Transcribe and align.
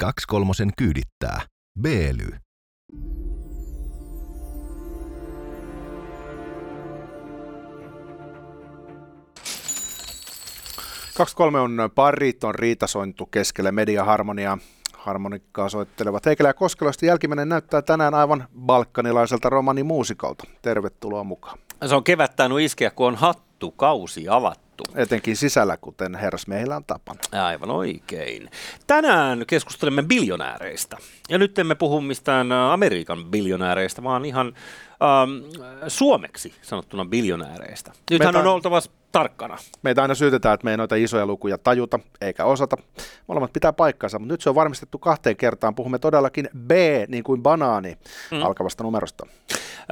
Kaksi 0.00 0.26
kolmosen 0.28 0.70
kyydittää. 0.78 1.40
Beely. 1.80 2.28
Kaksi 11.16 11.36
kolme 11.36 11.60
on 11.60 11.90
pariton 11.94 12.54
riitasointu 12.54 13.26
keskellä 13.26 13.72
mediaharmonia. 13.72 14.58
Harmonikkaa 14.94 15.68
soittelevat 15.68 16.26
Heikelä 16.26 16.48
ja 16.48 16.54
Koskeloista 16.54 17.06
jälkimmäinen 17.06 17.48
näyttää 17.48 17.82
tänään 17.82 18.14
aivan 18.14 18.48
balkanilaiselta 18.58 19.50
romanimuusikalta. 19.50 20.44
Tervetuloa 20.62 21.24
mukaan. 21.24 21.58
Se 21.86 21.94
on 21.94 22.04
kevät 22.04 22.36
tainnut 22.36 22.60
iskeä, 22.60 22.90
kun 22.90 23.06
on 23.06 23.14
hattu 23.14 23.70
kausi 23.70 24.28
avattu. 24.28 24.63
Etenkin 24.94 25.36
sisällä, 25.36 25.76
kuten 25.76 26.14
herrasmiehillä 26.14 26.76
on 26.76 26.84
tapana. 26.84 27.20
Aivan 27.44 27.70
oikein. 27.70 28.50
Tänään 28.86 29.44
keskustelemme 29.46 30.02
biljonääreistä. 30.02 30.96
Ja 31.28 31.38
nyt 31.38 31.58
emme 31.58 31.74
puhu 31.74 32.00
mistään 32.00 32.52
Amerikan 32.52 33.24
biljonääreistä, 33.24 34.02
vaan 34.02 34.24
ihan 34.24 34.46
ähm, 35.02 35.62
suomeksi 35.88 36.54
sanottuna 36.62 37.04
biljonääreistä. 37.04 37.92
Nythän 38.10 38.34
Meitä- 38.34 38.48
on 38.48 38.54
oltava 38.54 38.80
tarkkana. 39.12 39.56
Meitä 39.82 40.02
aina 40.02 40.14
syytetään, 40.14 40.54
että 40.54 40.64
me 40.64 40.70
ei 40.70 40.76
noita 40.76 40.94
isoja 40.94 41.26
lukuja 41.26 41.58
tajuta 41.58 41.98
eikä 42.20 42.44
osata. 42.44 42.76
Molemmat 43.26 43.52
pitää 43.52 43.72
paikkansa, 43.72 44.18
mutta 44.18 44.32
nyt 44.32 44.40
se 44.40 44.48
on 44.48 44.54
varmistettu 44.54 44.98
kahteen 44.98 45.36
kertaan. 45.36 45.74
Puhumme 45.74 45.98
todellakin 45.98 46.48
B, 46.58 46.70
niin 47.08 47.24
kuin 47.24 47.42
banaani, 47.42 47.98
mm. 48.30 48.42
alkavasta 48.42 48.84
numerosta. 48.84 49.26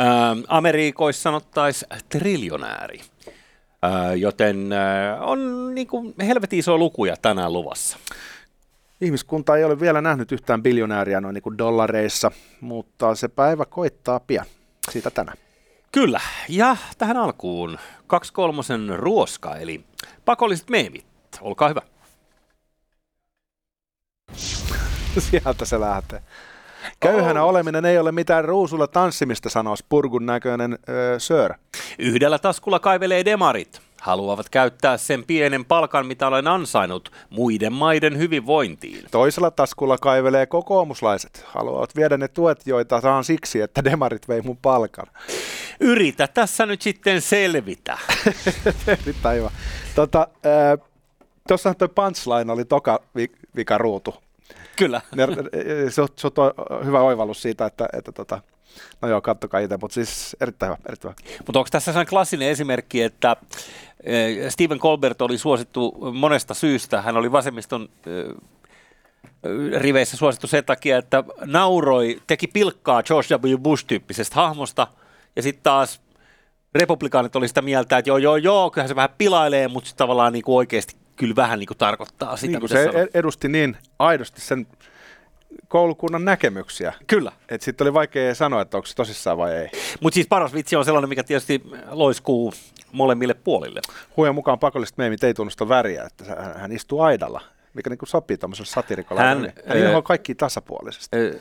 Ähm, 0.01 0.41
Amerikoissa 0.49 1.23
sanottaisiin 1.23 1.91
triljonääri. 2.09 3.01
Joten 4.17 4.71
on 5.21 5.75
niin 5.75 5.87
kuin 5.87 6.15
helvetin 6.27 6.59
iso 6.59 6.79
lukuja 6.79 7.17
tänään 7.23 7.53
luvassa. 7.53 7.99
Ihmiskunta 9.01 9.57
ei 9.57 9.65
ole 9.65 9.81
vielä 9.81 10.01
nähnyt 10.01 10.33
yhtään 10.33 10.63
biljonääriä 10.63 11.21
noin 11.21 11.35
niin 11.35 11.43
kuin 11.43 11.59
dollareissa, 11.59 12.31
mutta 12.61 13.15
se 13.15 13.29
päivä 13.29 13.65
koittaa 13.65 14.21
pian. 14.21 14.47
Siitä 14.91 15.11
tänään. 15.11 15.39
Kyllä, 15.93 16.21
ja 16.49 16.77
tähän 16.99 17.17
alkuun 17.17 17.79
kaksi 18.07 18.33
kolmosen 18.33 18.89
ruoska, 18.97 19.57
eli 19.57 19.85
pakolliset 20.25 20.71
meemit. 20.71 21.07
Olkaa 21.41 21.69
hyvä. 21.69 21.83
Sieltä 25.19 25.65
se 25.65 25.81
lähtee. 25.81 26.23
Köyhänä 27.01 27.43
oleminen 27.45 27.85
ei 27.85 27.99
ole 27.99 28.13
mitään 28.13 28.45
ruusulla 28.45 28.87
tanssimista, 28.87 29.49
sanoo 29.49 29.77
Spurgun 29.77 30.27
näköinen 30.27 30.79
öö, 30.89 31.19
sör. 31.19 31.55
Yhdellä 31.99 32.39
taskulla 32.39 32.79
kaivelee 32.79 33.25
demarit. 33.25 33.81
Haluavat 34.01 34.49
käyttää 34.49 34.97
sen 34.97 35.25
pienen 35.25 35.65
palkan, 35.65 36.07
mitä 36.07 36.27
olen 36.27 36.49
ansainnut, 36.49 37.13
muiden 37.31 37.73
maiden 37.73 38.19
hyvinvointiin. 38.19 39.05
Toisella 39.11 39.51
taskulla 39.51 39.99
kaivelee 39.99 40.47
kokoomuslaiset. 40.47 41.45
Haluavat 41.47 41.97
viedä 41.97 42.17
ne 42.17 42.29
tuet, 42.29 42.67
joita 42.67 43.01
saan 43.01 43.25
siksi, 43.25 43.61
että 43.61 43.85
demarit 43.85 44.29
vei 44.29 44.43
mun 44.43 44.57
palkan. 44.57 45.07
Yritä 45.81 46.29
tässä 46.29 46.67
nyt 46.67 46.83
sitten 46.83 47.21
selvitä. 47.21 47.99
Erittäin 49.03 49.39
hyvä. 49.39 49.51
Tota, 49.95 50.29
Tuossahan 51.49 51.77
toi 51.77 51.89
punchline 51.89 52.53
oli 52.53 52.65
toka 52.65 53.01
vi- 53.17 53.33
vika 53.57 53.79
ruutu. 53.79 54.15
Kyllä. 54.77 55.01
Ne, 55.17 55.27
se, 55.91 56.03
on, 56.03 56.09
se 56.17 56.27
on 56.27 56.33
toi 56.33 56.53
hyvä 56.85 57.01
oivallus 57.01 57.43
siitä, 57.43 57.67
että, 57.67 57.89
että 57.93 58.13
tota, 58.13 58.41
no 59.03 59.09
joo, 59.09 59.21
kattokaa 59.21 59.61
itse, 59.61 59.77
mutta 59.77 59.95
siis 59.95 60.37
erittäin 60.41 60.73
hyvä, 60.73 60.79
erittäin 60.89 61.15
hyvä. 61.15 61.37
Mutta 61.47 61.59
onko 61.59 61.69
tässä 61.71 61.93
sellainen 61.93 62.11
klassinen 62.11 62.49
esimerkki, 62.49 63.03
että 63.03 63.37
eh, 64.05 64.51
Stephen 64.51 64.79
Colbert 64.79 65.23
oli 65.23 65.39
suosittu 65.39 66.13
monesta 66.15 66.55
syystä. 66.55 67.03
Hän 67.03 67.17
oli 67.17 67.33
vasemmiston 67.33 67.89
eh, 68.07 68.35
riveissä 69.77 70.17
suosittu 70.17 70.47
sen 70.47 70.65
takia, 70.65 70.99
että 70.99 71.25
nauroi, 71.45 72.23
teki 72.27 72.47
pilkkaa 72.47 73.03
George 73.03 73.35
W. 73.35 73.59
Bush-tyyppisestä 73.59 74.35
hahmosta, 74.35 74.87
ja 75.37 75.43
sitten 75.43 75.63
taas 75.63 76.01
republikaanit 76.75 77.37
oli 77.37 77.49
sitä 77.49 77.63
mieltä, 77.63 77.99
että 77.99 78.11
joo, 78.11 78.19
joo, 78.19 78.37
joo, 78.37 78.71
kyllähän 78.71 78.89
se 78.89 78.97
vähän 78.97 79.15
pilailee, 79.19 79.69
mutta 79.69 79.89
sitten 79.89 80.05
tavallaan 80.05 80.33
niin 80.33 80.43
kuin 80.43 80.57
oikeasti 80.57 80.97
kyllä 81.23 81.37
vähän 81.37 81.59
niin 81.59 81.67
kuin 81.67 81.79
tarkoittaa 81.79 82.37
sitä, 82.37 82.51
Niin 82.53 82.61
kuin 82.61 82.71
se 82.71 82.85
sanoo. 82.85 83.07
edusti 83.15 83.49
niin 83.49 83.77
aidosti 83.99 84.41
sen 84.41 84.67
koulukunnan 85.69 86.25
näkemyksiä, 86.25 86.93
Kyllä. 87.07 87.33
että 87.49 87.65
sitten 87.65 87.85
oli 87.85 87.95
vaikea 87.95 88.35
sanoa, 88.35 88.63
että 88.63 88.77
onko 88.77 88.87
se 88.87 88.95
tosissaan 88.95 89.39
vai 89.39 89.53
ei. 89.55 89.69
Mutta 90.01 90.15
siis 90.15 90.27
paras 90.27 90.55
vitsi 90.55 90.77
on 90.77 90.85
sellainen, 90.85 91.09
mikä 91.09 91.25
tietysti 91.25 91.63
loiskuu 91.91 92.53
molemmille 92.93 93.35
puolille. 93.35 93.81
Huojan 94.17 94.35
mukaan 94.35 94.59
pakolliset 94.59 94.97
meemit 94.99 95.25
ei 95.25 95.35
tunnusta 95.35 95.69
väriä, 95.69 96.05
että 96.05 96.25
hän, 96.57 96.73
istuu 96.73 97.01
aidalla, 97.01 97.41
mikä 97.75 97.91
niin 97.91 97.99
sopii 98.05 98.37
tuommoiselle 98.39 98.71
satirikolle. 98.71 99.23
Hän, 99.23 99.39
Hän, 99.67 99.77
ö, 99.77 99.85
inhoaa 99.85 100.03
kaikki 100.03 100.35
tasapuolisesti. 100.35 101.17
Ö, 101.17 101.39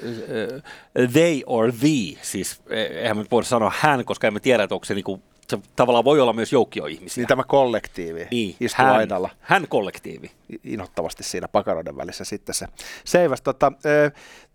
ö, 0.98 1.08
they 1.08 1.42
or 1.46 1.72
the, 1.72 2.20
siis 2.22 2.62
eh, 2.70 2.98
eihän 2.98 3.18
me 3.18 3.26
voida 3.32 3.46
sanoa 3.48 3.72
hän, 3.80 4.06
koska 4.06 4.28
emme 4.28 4.40
tiedä, 4.40 4.64
että 4.64 4.76
onko 4.76 4.86
se, 4.86 4.94
niinku, 4.94 5.24
se 5.52 5.60
tavallaan 5.76 6.06
voi 6.06 6.20
olla 6.20 6.34
myös 6.34 6.52
joukkio-ihmisiä. 6.54 7.22
Niin 7.22 7.28
tämä 7.28 7.44
kollektiivi 7.44 8.28
Niin, 8.32 8.56
istuu 8.60 8.86
hän, 8.86 8.96
aidalla 8.96 9.30
hän 9.40 9.68
kollektiivi. 9.68 10.32
inhottavasti 10.64 11.24
siinä 11.24 11.48
pakaroiden 11.48 11.98
välissä 11.98 12.26
sitten 12.26 12.56
se 12.56 12.68
seiväs. 13.06 13.42
Tota, 13.42 13.72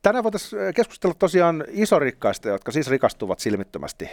tänään 0.03 0.25
voitaisiin 0.25 0.75
keskustella 0.75 1.15
tosiaan 1.19 1.65
isorikkaista, 1.69 2.49
jotka 2.49 2.73
siis 2.73 2.91
rikastuvat 2.91 3.39
silmittömästi 3.39 4.09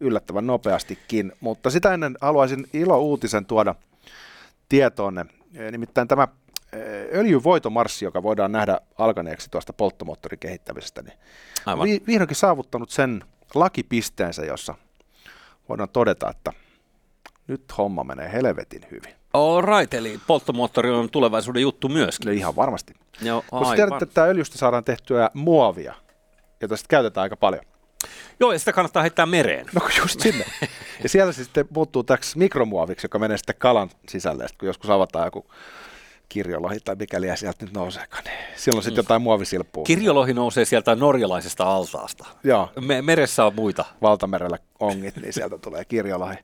yllättävän 0.00 0.46
nopeastikin, 0.46 1.32
mutta 1.40 1.70
sitä 1.70 1.94
ennen 1.94 2.16
haluaisin 2.20 2.66
ilo-uutisen 2.72 3.46
tuoda 3.46 3.74
tietoonne. 4.68 5.26
Nimittäin 5.70 6.08
tämä 6.08 6.28
öljyvoitomarssi, 7.14 8.04
joka 8.04 8.22
voidaan 8.22 8.52
nähdä 8.52 8.80
alkaneeksi 8.98 9.50
tuosta 9.50 9.72
polttomoottorin 9.72 10.38
kehittämisestä, 10.38 11.02
niin 11.02 11.18
Aivan. 11.66 11.86
vi- 11.88 12.02
vihdoinkin 12.06 12.36
saavuttanut 12.36 12.90
sen 12.90 13.24
lakipisteensä, 13.54 14.44
jossa 14.44 14.74
voidaan 15.70 15.88
todeta, 15.88 16.30
että 16.30 16.52
nyt 17.48 17.64
homma 17.78 18.04
menee 18.04 18.32
helvetin 18.32 18.82
hyvin. 18.90 19.14
All 19.32 19.62
right, 19.62 19.94
eli 19.94 20.20
polttomoottori 20.26 20.90
on 20.90 21.10
tulevaisuuden 21.10 21.62
juttu 21.62 21.88
myöskin. 21.88 22.24
Kyllä 22.24 22.38
ihan 22.38 22.56
varmasti. 22.56 22.94
Joo, 23.22 23.44
aivan. 23.52 23.76
tiedät, 23.76 24.02
että 24.02 24.24
öljystä 24.24 24.58
saadaan 24.58 24.84
tehtyä 24.84 25.30
muovia, 25.34 25.94
jota 26.60 26.76
sitten 26.76 26.88
käytetään 26.90 27.22
aika 27.22 27.36
paljon. 27.36 27.64
Joo, 28.40 28.52
ja 28.52 28.58
sitä 28.58 28.72
kannattaa 28.72 29.02
heittää 29.02 29.26
mereen. 29.26 29.66
No 29.74 29.80
just 29.98 30.20
sinne. 30.20 30.44
ja 31.02 31.08
siellä 31.08 31.32
se 31.32 31.44
sitten 31.44 31.66
muuttuu 31.74 32.02
täksi 32.02 32.38
mikromuoviksi, 32.38 33.04
joka 33.04 33.18
menee 33.18 33.36
sitten 33.36 33.56
kalan 33.58 33.90
sisälle. 34.08 34.48
Sitten 34.48 34.58
kun 34.58 34.66
joskus 34.66 34.90
avataan 34.90 35.26
joku 35.26 35.46
kirjolohi 36.34 36.80
tai 36.84 36.96
mikäli 36.96 37.36
sieltä 37.36 37.64
nyt 37.64 37.74
nouseekaan, 37.74 38.24
niin 38.24 38.34
silloin 38.56 38.82
sitten 38.84 39.02
jotain 39.02 39.22
muovisilppua. 39.22 39.84
Kirjolohi 39.84 40.34
nousee 40.34 40.64
sieltä 40.64 40.94
norjalaisesta 40.94 41.64
altaasta. 41.64 42.26
Joo, 42.44 42.68
Me- 42.80 43.02
meressä 43.02 43.44
on 43.44 43.54
muita. 43.54 43.84
valtamerellä 44.02 44.58
ongit, 44.80 45.16
niin 45.16 45.32
sieltä 45.32 45.58
tulee 45.58 45.84
kirjolohi. 45.84 46.36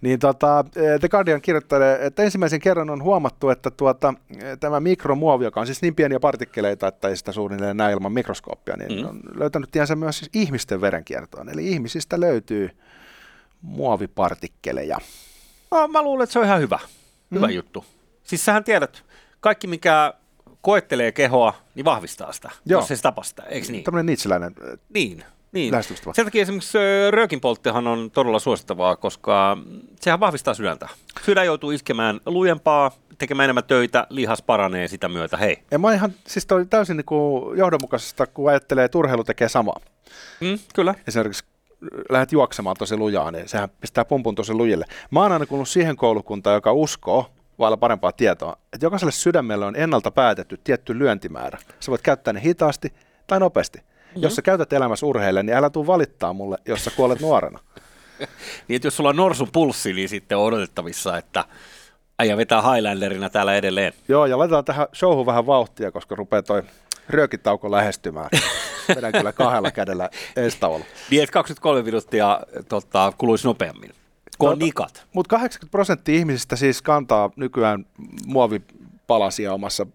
Niin 0.00 0.18
tota, 0.18 0.64
The 1.00 1.08
Guardian 1.08 1.40
kirjoittelee, 1.40 1.98
että 2.06 2.22
ensimmäisen 2.22 2.60
kerran 2.60 2.90
on 2.90 3.02
huomattu, 3.02 3.50
että 3.50 3.70
tuota, 3.70 4.14
tämä 4.60 4.80
mikromuovi, 4.80 5.44
joka 5.44 5.60
on 5.60 5.66
siis 5.66 5.82
niin 5.82 5.94
pieniä 5.94 6.20
partikkeleita, 6.20 6.88
että 6.88 7.08
ei 7.08 7.16
sitä 7.16 7.32
suunnilleen 7.32 7.76
näe 7.76 7.92
ilman 7.92 8.12
mikroskooppia, 8.12 8.76
niin 8.76 9.00
Mm. 9.02 9.08
on 9.08 9.20
löytänyt 9.34 9.70
tiensä 9.70 9.96
myös 9.96 10.18
siis 10.18 10.30
ihmisten 10.34 10.80
verenkiertoon. 10.80 11.48
Eli 11.48 11.68
ihmisistä 11.68 12.20
löytyy 12.20 12.70
muovipartikkeleja. 13.62 14.98
No, 15.70 15.88
mä 15.88 16.02
luulen, 16.02 16.24
että 16.24 16.32
se 16.32 16.38
on 16.38 16.44
ihan 16.44 16.60
hyvä. 16.60 16.78
Hyvä 17.34 17.46
Mm. 17.46 17.52
juttu. 17.52 17.84
Siis 18.24 18.44
sähän 18.44 18.64
tiedät, 18.64 19.02
kaikki 19.40 19.66
mikä 19.66 20.14
koettelee 20.60 21.12
kehoa, 21.12 21.54
niin 21.74 21.84
vahvistaa 21.84 22.32
sitä, 22.32 22.50
Joo. 22.66 22.80
jos 22.80 22.88
se 22.88 23.02
tapa 23.02 23.22
sitä, 23.22 23.42
eikö 23.42 23.72
niin? 23.72 23.84
Tämmöinen 23.84 24.06
niitsiläinen 24.06 24.54
äh, 24.72 24.78
Niin, 24.94 25.24
niin. 25.52 25.72
lähestymistapa. 25.72 26.14
Sen 26.14 26.24
takia 26.24 26.42
esimerkiksi 26.42 26.78
ö, 26.78 27.10
röökinpolttihan 27.10 27.86
on 27.86 28.10
todella 28.10 28.38
suosittavaa, 28.38 28.96
koska 28.96 29.56
sehän 30.00 30.20
vahvistaa 30.20 30.54
sydäntä. 30.54 30.88
Sydän 31.24 31.46
joutuu 31.46 31.70
iskemään 31.70 32.20
lujempaa, 32.26 32.90
tekemään 33.18 33.44
enemmän 33.44 33.64
töitä, 33.64 34.06
lihas 34.10 34.42
paranee 34.42 34.88
sitä 34.88 35.08
myötä. 35.08 35.36
Hei. 35.36 35.62
Ja 35.70 35.78
mä 35.78 35.92
ihan, 35.92 36.12
siis 36.26 36.46
toi 36.46 36.66
täysin 36.66 36.96
niin 36.96 37.04
kuin 37.04 37.58
johdonmukaisesta, 37.58 38.26
kun 38.26 38.50
ajattelee, 38.50 38.84
että 38.84 38.98
urheilu 38.98 39.24
tekee 39.24 39.48
samaa. 39.48 39.80
Mm, 40.40 40.58
kyllä. 40.74 40.94
Esimerkiksi 41.08 41.44
lähdet 42.10 42.32
juoksemaan 42.32 42.76
tosi 42.78 42.96
lujaa, 42.96 43.30
niin 43.30 43.48
sehän 43.48 43.68
pistää 43.80 44.04
pumpun 44.04 44.34
tosi 44.34 44.54
lujille. 44.54 44.84
Mä 45.10 45.20
oon 45.22 45.32
aina 45.32 45.46
kuullut 45.46 45.68
siihen 45.68 45.96
koulukuntaan, 45.96 46.54
joka 46.54 46.72
uskoo, 46.72 47.30
vailla 47.60 47.76
parempaa 47.76 48.12
tietoa, 48.12 48.56
että 48.72 48.86
jokaiselle 48.86 49.12
sydämelle 49.12 49.66
on 49.66 49.76
ennalta 49.76 50.10
päätetty 50.10 50.60
tietty 50.64 50.98
lyöntimäärä. 50.98 51.58
Sä 51.80 51.90
voit 51.90 52.02
käyttää 52.02 52.32
ne 52.32 52.42
hitaasti 52.42 52.92
tai 53.26 53.40
nopeasti. 53.40 53.78
Mm-hmm. 53.78 54.22
Jos 54.22 54.36
sä 54.36 54.42
käytät 54.42 54.72
elämässä 54.72 55.06
urheille, 55.06 55.42
niin 55.42 55.56
älä 55.56 55.70
tuu 55.70 55.86
valittaa 55.86 56.32
mulle, 56.32 56.56
jos 56.68 56.84
sä 56.84 56.90
kuolet 56.96 57.20
nuorena. 57.20 57.58
Niin, 58.68 58.76
että 58.76 58.86
jos 58.86 58.96
sulla 58.96 59.10
on 59.10 59.16
norsun 59.16 59.48
pulssi, 59.52 59.92
niin 59.92 60.08
sitten 60.08 60.38
on 60.38 60.44
odotettavissa, 60.44 61.18
että 61.18 61.44
äijä 62.18 62.36
vetää 62.36 62.62
Highlanderina 62.62 63.30
täällä 63.30 63.54
edelleen. 63.54 63.92
Joo, 64.08 64.26
ja 64.26 64.38
laitetaan 64.38 64.64
tähän 64.64 64.86
showhun 64.94 65.26
vähän 65.26 65.46
vauhtia, 65.46 65.92
koska 65.92 66.14
rupeaa 66.14 66.42
toi 66.42 66.62
röökitauko 67.08 67.70
lähestymään. 67.70 68.28
Vedän 68.96 69.12
kyllä 69.12 69.32
kahdella 69.32 69.70
kädellä 69.70 70.10
ensi 70.36 70.56
tavalla. 70.60 70.84
Niin, 71.10 71.22
että 71.22 71.32
23 71.32 71.82
minuuttia 71.82 72.40
tota, 72.68 73.12
kuluisi 73.18 73.46
nopeammin. 73.46 73.90
On 74.40 74.58
Tota-. 74.58 75.00
Mutta 75.12 75.36
80 75.36 75.70
prosenttia 75.70 76.14
ihmisistä 76.14 76.56
siis 76.56 76.82
kantaa 76.82 77.30
nykyään 77.36 77.86
muovipalasia 78.26 79.52
omassa 79.52 79.86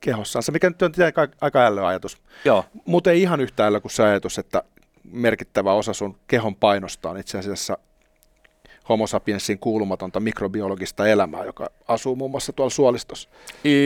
kehossaan. 0.00 0.42
Se 0.42 0.52
mikä 0.52 0.68
nyt 0.70 0.82
on 0.82 0.92
aika- 1.40 1.66
älyä 1.66 1.86
ajatus. 1.86 2.18
Joo. 2.44 2.64
Mutta 2.84 3.10
ei 3.10 3.22
ihan 3.22 3.40
yhtä 3.40 3.66
älyä 3.66 3.80
kuin 3.80 3.92
se 3.92 4.02
ajatus, 4.02 4.38
että 4.38 4.62
merkittävä 5.12 5.72
osa 5.72 5.92
sun 5.92 6.16
kehon 6.26 6.56
painosta 6.56 7.10
on 7.10 7.18
itse 7.18 7.38
asiassa 7.38 7.78
homo 8.88 9.06
sapiensin 9.06 9.58
kuulumatonta 9.58 10.20
mikrobiologista 10.20 11.06
elämää, 11.06 11.44
joka 11.44 11.68
asuu 11.88 12.16
muun 12.16 12.30
muassa 12.30 12.52
tuolla 12.52 12.70
suolistossa. 12.70 13.28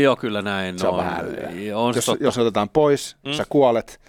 Joo, 0.03 0.17
kyllä 0.17 0.43
näin 0.43 0.79
Se 0.79 0.89
on 0.89 0.97
vähän 0.97 1.21
älyä. 1.25 1.77
On 1.79 1.95
Jos, 1.97 2.07
totta. 2.07 2.25
jos 2.25 2.39
otetaan 2.39 2.69
pois, 2.69 3.17
mm. 3.27 3.33
sä 3.33 3.45
kuolet, 3.49 4.01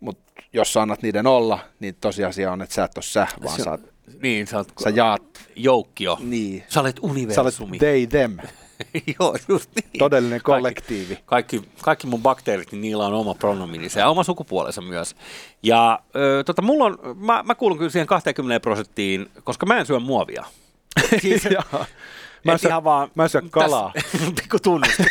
mutta 0.00 0.32
jos 0.52 0.72
sä 0.72 0.82
annat 0.82 1.02
niiden 1.02 1.26
olla, 1.26 1.58
niin 1.80 1.94
tosiasia 2.00 2.52
on, 2.52 2.62
että 2.62 2.74
sä 2.74 2.84
et 2.84 2.96
ole 2.96 3.02
sä, 3.02 3.26
vaan 3.44 3.56
Se- 3.56 3.62
sä, 3.62 3.70
oot- 3.76 3.92
Niin, 4.22 4.46
sä 4.46 4.56
oot 4.56 4.68
sä 4.84 4.90
jaat. 4.90 5.22
joukkio. 5.56 6.18
Niin. 6.20 6.64
Sä 6.68 6.80
olet 6.80 6.96
Sä 6.96 7.02
olet 7.02 7.16
universumi. 7.16 7.78
they, 7.78 8.06
them, 8.06 8.36
Joo, 9.20 9.36
just 9.48 9.70
niin. 9.74 9.98
todellinen 9.98 10.40
Kaikki- 10.40 10.44
kollektiivi. 10.62 11.18
Kaikki, 11.26 11.62
kaikki 11.82 12.06
mun 12.06 12.22
bakteerit, 12.22 12.72
niin 12.72 12.80
niillä 12.80 13.06
on 13.06 13.14
oma 13.14 13.34
pronomininsa 13.34 14.00
ja 14.00 14.08
oma 14.08 14.22
sukupuolensa 14.24 14.80
myös. 14.80 15.16
Ja 15.62 16.00
ö, 16.16 16.44
tota, 16.44 16.62
mulla 16.62 16.84
on, 16.84 16.98
mä, 17.18 17.42
mä 17.46 17.54
kuulun 17.54 17.78
kyllä 17.78 17.90
siihen 17.90 18.06
20 18.06 18.60
prosenttiin, 18.60 19.30
koska 19.44 19.66
mä 19.66 19.78
en 19.78 19.86
syö 19.86 19.98
muovia. 20.00 20.44
Siis. 21.22 21.42
Mä 22.46 22.52
en 22.52 22.68
ihan 22.68 22.84
vaan, 22.84 23.10
mä 23.14 23.22
en 23.22 23.28
syö 23.28 23.42
kalaa. 23.50 23.92
Pikku 24.40 24.58
tunnustus. 24.62 25.06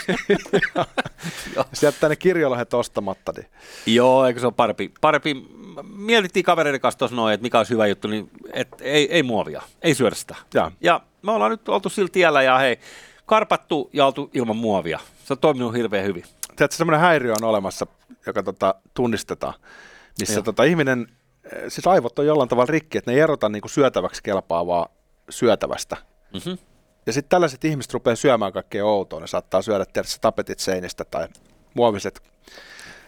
Jos 1.56 1.84
jättää 1.84 2.10
ne 2.10 2.16
kirjolohet 2.16 2.74
ostamatta, 2.74 3.34
niin 3.38 3.48
Joo, 3.86 4.26
eikö 4.26 4.40
se 4.40 4.46
ole 4.46 4.54
parempi? 4.58 4.92
parempi. 5.02 5.48
Mietittiin 5.96 6.46
kavereiden 6.46 6.82
kanssa 6.82 7.00
tuossa 7.00 7.16
noin, 7.16 7.34
että 7.34 7.42
mikä 7.42 7.58
olisi 7.58 7.74
hyvä 7.74 7.88
juttu, 7.88 8.08
niin 8.08 8.30
et, 8.54 8.68
ei, 8.82 9.14
ei 9.14 9.24
muovia, 9.24 9.62
ei 9.82 9.96
syödä 9.96 10.16
sitä. 10.16 10.36
Jaa. 10.54 10.72
Ja 10.82 11.02
me 11.22 11.32
ollaan 11.32 11.52
nyt 11.52 11.70
oltu 11.70 11.90
sillä 11.90 12.10
tiellä 12.12 12.42
ja 12.42 12.58
hei, 12.58 12.80
karpattu 13.26 13.90
ja 13.94 14.06
oltu 14.06 14.30
ilman 14.34 14.58
muovia. 14.58 15.00
Se 15.26 15.34
on 15.34 15.40
toiminut 15.40 15.74
hirveän 15.74 16.06
hyvin. 16.06 16.24
tiedätkö, 16.56 16.76
semmoinen 16.78 17.00
häiriö 17.02 17.34
on 17.42 17.50
olemassa, 17.50 17.88
joka 18.26 18.44
tota, 18.44 18.76
tunnistetaan, 18.94 19.54
missä 20.20 20.34
Joo. 20.34 20.44
tota, 20.44 20.64
ihminen, 20.64 21.08
eh, 21.54 21.64
siis 21.68 21.88
aivot 21.88 22.20
on 22.20 22.26
jollain 22.26 22.50
tavalla 22.50 22.72
rikki, 22.72 22.98
että 22.98 23.12
ne 23.12 23.16
ei 23.16 23.22
erota 23.22 23.50
niin 23.50 23.70
syötäväksi 23.70 24.24
kelpaavaa 24.24 24.88
syötävästä. 25.30 25.98
Mm-hmm. 26.34 26.58
Ja 27.06 27.14
sitten 27.14 27.30
tällaiset 27.30 27.66
ihmiset 27.66 27.94
rupeaa 27.94 28.16
syömään 28.16 28.54
kaikkea 28.54 28.86
outoa. 28.86 29.20
Ne 29.20 29.28
saattaa 29.28 29.62
syödä 29.62 29.86
tietysti 29.86 30.18
tapetit 30.22 30.60
seinistä 30.60 31.06
tai 31.06 31.28
muoviset. 31.74 32.22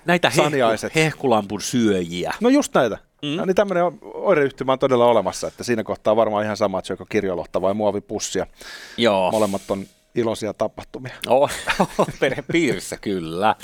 Näitä 0.06 0.30
hehku, 0.30 0.44
Saniaiset. 0.44 0.96
hehkulampun 0.96 1.62
syöjiä. 1.62 2.34
No 2.42 2.50
just 2.50 2.74
näitä. 2.74 2.98
Mm. 3.22 3.36
No, 3.36 3.46
niin 3.46 3.56
tämmöinen 3.56 3.84
oireyhtymä 4.04 4.72
on 4.72 4.80
todella 4.80 5.06
olemassa, 5.06 5.48
että 5.48 5.64
siinä 5.64 5.84
kohtaa 5.84 6.16
varmaan 6.16 6.44
ihan 6.44 6.58
sama, 6.58 6.80
että 6.80 6.88
syökö 6.88 7.06
kirjolohta 7.10 7.62
vai 7.62 7.74
muovipussia. 7.74 8.48
Joo. 8.98 9.32
Molemmat 9.32 9.62
on 9.72 9.86
iloisia 10.16 10.54
tapahtumia. 10.54 11.14
Oh, 11.30 11.52
perhepiirissä 12.20 12.98
kyllä. 12.98 13.56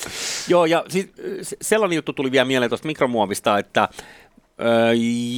Joo, 0.47 0.65
ja 0.65 0.85
sit, 0.87 1.13
se- 1.41 1.57
sellainen 1.61 1.95
juttu 1.95 2.13
tuli 2.13 2.31
vielä 2.31 2.45
mieleen 2.45 2.69
tuosta 2.69 2.87
mikromuovista, 2.87 3.57
että 3.57 3.89
ö, 4.59 4.65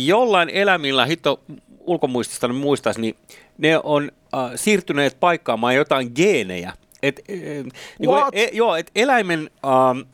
jollain 0.06 0.50
elämillä, 0.50 1.06
hitto 1.06 1.40
ulkomuistista 1.88 2.48
nyt 2.48 2.58
muistaisi, 2.58 3.02
niin 3.02 3.16
ne 3.58 3.80
on 3.84 4.12
äh, 4.34 4.52
siirtyneet 4.56 5.20
paikkaamaan 5.20 5.76
jotain 5.76 6.12
geenejä. 6.16 6.74
Et, 7.04 7.22
äh, 7.30 7.36
niin 7.36 7.72
kuin, 8.06 8.24
e, 8.34 8.50
joo, 8.54 8.76
et 8.76 8.92
eläimen 8.96 9.50
äh, 9.66 10.06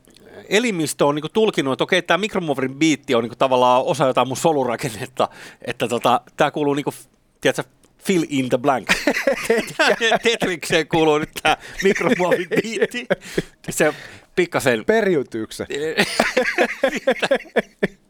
elimistö 0.49 1.05
on 1.05 1.15
niinku 1.15 1.29
tulkinut, 1.29 1.73
että 1.73 1.83
okei, 1.83 2.01
tämä 2.01 2.17
mikromuovin 2.17 2.75
biitti 2.75 3.15
on 3.15 3.23
niinku 3.23 3.35
tavallaan 3.35 3.83
osa 3.83 4.07
jotain 4.07 4.27
mun 4.27 4.37
solurakennetta, 4.37 5.29
että 5.65 5.87
tota, 5.87 6.21
tämä 6.37 6.51
kuuluu 6.51 6.73
niinku, 6.73 6.93
tiedätkö, 7.41 7.63
fill 8.03 8.25
in 8.29 8.49
the 8.49 8.57
blank. 8.57 8.87
Tetrikseen 10.23 10.87
kuuluu 10.87 11.17
nyt 11.17 11.29
tämä 11.43 11.57
mikromuovin 11.83 12.47
biitti. 12.61 13.07
Se 13.69 13.93
pikkasen, 14.35 14.85
Periytyykö 14.85 15.53
se? 15.53 15.65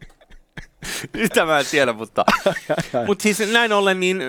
sitä 1.24 1.46
mä 1.46 1.60
en 1.60 1.66
tiedä, 1.72 1.94
mutta, 1.94 2.26
mutta 3.08 3.24
siis 3.24 3.52
näin 3.52 3.74
ollen, 3.74 4.00
niin 4.00 4.22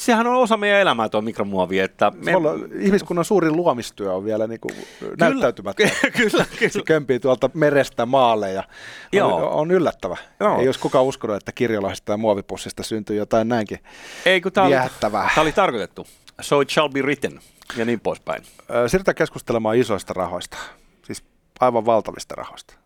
sehän 0.00 0.26
on 0.26 0.36
osa 0.36 0.56
meidän 0.56 0.80
elämää 0.80 1.08
tuo 1.08 1.20
mikromuovi, 1.20 1.78
että 1.78 2.12
me, 2.14 2.32
Me... 2.32 2.38
ihmiskunnan 2.80 3.24
suurin 3.24 3.56
luomistyö 3.56 4.12
on 4.12 4.24
vielä 4.24 4.46
niin 4.46 4.60
kuin 4.60 4.74
näyttäytymättä. 5.20 5.82
kyllä, 6.16 6.44
Se 6.44 6.56
kyllä. 6.58 6.84
kömpii 6.84 7.20
tuolta 7.20 7.50
merestä 7.54 8.06
maalle 8.06 8.52
ja 8.52 8.64
Joo. 9.12 9.36
on, 9.36 9.48
on 9.48 9.70
yllättävä. 9.70 10.16
Joo. 10.40 10.60
Ei 10.60 10.68
olisi 10.68 10.80
kukaan 10.80 11.04
uskonut, 11.04 11.36
että 11.36 11.52
kirjolaisesta 11.52 12.12
ja 12.12 12.16
muovipussista 12.16 12.82
syntyy 12.82 13.16
jotain 13.16 13.48
näinkin 13.48 13.78
Ei, 14.26 14.40
kun 14.40 14.52
tämä 14.52 14.66
oli, 14.66 14.74
tää 15.00 15.28
oli 15.42 15.52
tarkoitettu. 15.52 16.06
So 16.40 16.60
it 16.60 16.70
shall 16.70 16.88
be 16.88 17.02
written. 17.02 17.40
Ja 17.76 17.84
niin 17.84 18.00
poispäin. 18.00 18.42
Siirrytään 18.86 19.14
keskustelemaan 19.14 19.76
isoista 19.76 20.14
rahoista, 20.14 20.56
siis 21.02 21.24
aivan 21.60 21.86
valtavista 21.86 22.34
rahoista. 22.34 22.83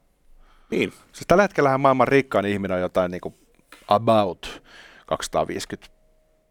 Niin. 0.70 0.93
Siis 1.12 1.26
tällä 1.29 1.43
hetkellä 1.43 1.79
maailman 1.79 2.09
rikkain 2.09 2.47
ihminen 2.47 2.75
on 2.75 2.81
jotain 2.81 3.11
niin 3.11 3.20
kuin 3.20 3.35
about 3.88 4.62
250 5.06 5.99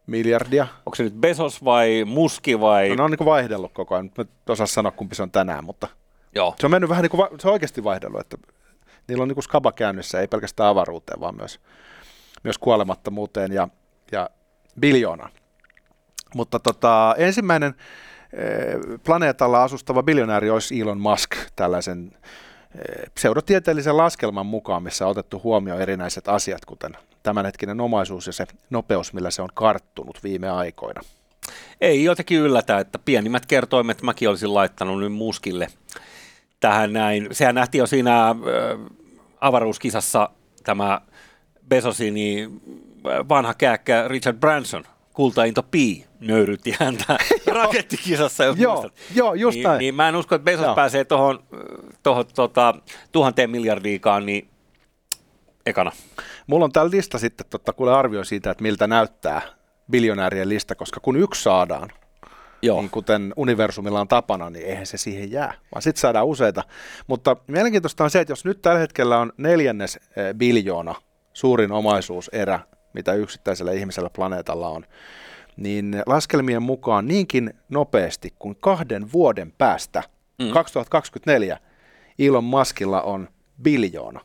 miljardia. 0.07 0.67
Onko 0.85 0.95
se 0.95 1.03
nyt 1.03 1.13
Bezos 1.13 1.65
vai 1.65 2.03
Muski 2.05 2.59
vai... 2.59 2.89
No, 2.89 2.95
ne 2.95 3.03
on 3.03 3.11
niin 3.11 3.17
kuin 3.17 3.25
vaihdellut 3.25 3.73
koko 3.73 3.95
ajan. 3.95 4.11
Nyt 4.17 4.29
en 4.29 4.51
osaa 4.51 4.67
sanoa, 4.67 4.91
kumpi 4.91 5.15
se 5.15 5.23
on 5.23 5.31
tänään, 5.31 5.63
mutta 5.63 5.87
Joo. 6.35 6.55
se 6.59 6.67
on 6.67 6.71
mennyt 6.71 6.89
vähän 6.89 7.01
niin 7.01 7.11
kuin, 7.11 7.27
se 7.39 7.47
on 7.47 7.53
oikeasti 7.53 7.83
vaihdellut, 7.83 8.21
että 8.21 8.37
niillä 9.07 9.21
on 9.21 9.27
niin 9.27 9.35
kuin 9.35 9.43
skaba 9.43 9.71
käynnissä, 9.71 10.19
ei 10.19 10.27
pelkästään 10.27 10.69
avaruuteen, 10.69 11.19
vaan 11.19 11.35
myös, 11.35 11.59
myös 12.43 12.57
kuolemattomuuteen 12.57 13.53
ja, 13.53 13.67
ja 14.11 14.29
biljoonaan. 14.79 15.31
Mutta 16.35 16.59
tota, 16.59 17.15
ensimmäinen 17.17 17.75
eh, 18.33 18.99
planeetalla 19.03 19.63
asustava 19.63 20.03
biljonääri 20.03 20.49
olisi 20.49 20.81
Elon 20.81 20.99
Musk, 20.99 21.31
tällaisen 21.55 22.11
pseudotieteellisen 23.15 23.97
laskelman 23.97 24.45
mukaan, 24.45 24.83
missä 24.83 25.05
on 25.05 25.11
otettu 25.11 25.41
huomioon 25.43 25.81
erinäiset 25.81 26.27
asiat, 26.27 26.65
kuten 26.65 26.91
tämänhetkinen 27.23 27.81
omaisuus 27.81 28.27
ja 28.27 28.33
se 28.33 28.45
nopeus, 28.69 29.13
millä 29.13 29.31
se 29.31 29.41
on 29.41 29.49
karttunut 29.53 30.23
viime 30.23 30.49
aikoina. 30.49 31.01
Ei 31.81 32.03
jotenkin 32.03 32.39
yllätä, 32.39 32.79
että 32.79 32.99
pienimmät 32.99 33.45
kertoimet 33.45 34.01
mäkin 34.01 34.29
olisin 34.29 34.53
laittanut 34.53 34.99
nyt 34.99 35.13
Muskille 35.13 35.67
tähän 36.59 36.93
näin. 36.93 37.27
Sehän 37.31 37.55
nähtiin 37.55 37.79
jo 37.79 37.87
siinä 37.87 38.35
avaruuskisassa 39.41 40.29
tämä 40.63 41.01
Besosin 41.69 42.15
vanha 43.29 43.53
kääkkä 43.53 44.07
Richard 44.07 44.37
Branson, 44.37 44.83
kultainto 45.17 45.63
Pi, 45.63 46.05
nöyrytti 46.19 46.75
häntä 46.79 47.17
rakettikisassa, 47.61 48.43
jos 48.43 48.57
Joo, 48.57 48.73
muistat. 48.73 48.93
joo, 49.15 49.33
just 49.33 49.55
niin, 49.55 49.63
näin. 49.63 49.79
Niin 49.79 49.95
mä 49.95 50.09
en 50.09 50.15
usko, 50.15 50.35
että 50.35 50.45
Bezos 50.45 50.65
Joo. 50.65 50.75
pääsee 50.75 51.05
tuohon 51.05 51.43
tohon, 52.03 52.25
tota, 52.35 52.73
tuhanteen 53.11 53.49
miljardiikaan, 53.49 54.25
niin 54.25 54.49
ekana. 55.65 55.91
Mulla 56.47 56.65
on 56.65 56.71
täällä 56.71 56.91
lista 56.91 57.17
sitten, 57.17 57.47
totta, 57.49 57.73
kuule 57.73 57.93
arvio 57.93 58.23
siitä, 58.23 58.51
että 58.51 58.61
miltä 58.61 58.87
näyttää 58.87 59.41
biljonäärien 59.91 60.49
lista, 60.49 60.75
koska 60.75 60.99
kun 60.99 61.17
yksi 61.17 61.43
saadaan, 61.43 61.89
Joo. 62.61 62.81
niin 62.81 62.89
kuten 62.89 63.33
universumilla 63.35 64.01
on 64.01 64.07
tapana, 64.07 64.49
niin 64.49 64.65
eihän 64.65 64.85
se 64.85 64.97
siihen 64.97 65.31
jää, 65.31 65.53
vaan 65.73 65.81
sitten 65.81 66.01
saadaan 66.01 66.25
useita. 66.25 66.63
Mutta 67.07 67.35
mielenkiintoista 67.47 68.03
on 68.03 68.09
se, 68.09 68.19
että 68.19 68.31
jos 68.31 68.45
nyt 68.45 68.61
tällä 68.61 68.79
hetkellä 68.79 69.17
on 69.17 69.33
neljännes 69.37 69.95
eh, 69.95 70.33
biljoona 70.35 70.95
suurin 71.33 71.71
omaisuuserä, 71.71 72.59
mitä 72.97 73.13
yksittäisellä 73.13 73.71
ihmisellä 73.71 74.09
planeetalla 74.09 74.69
on, 74.69 74.85
niin 75.57 76.03
laskelmien 76.05 76.63
mukaan 76.63 77.07
niinkin 77.07 77.53
nopeasti 77.69 78.33
kuin 78.39 78.55
kahden 78.59 79.11
vuoden 79.11 79.53
päästä, 79.57 80.03
mm. 80.39 80.49
2024, 80.49 81.59
Elon 82.19 82.43
Muskilla 82.43 83.01
on 83.01 83.29
biljoona. 83.63 84.21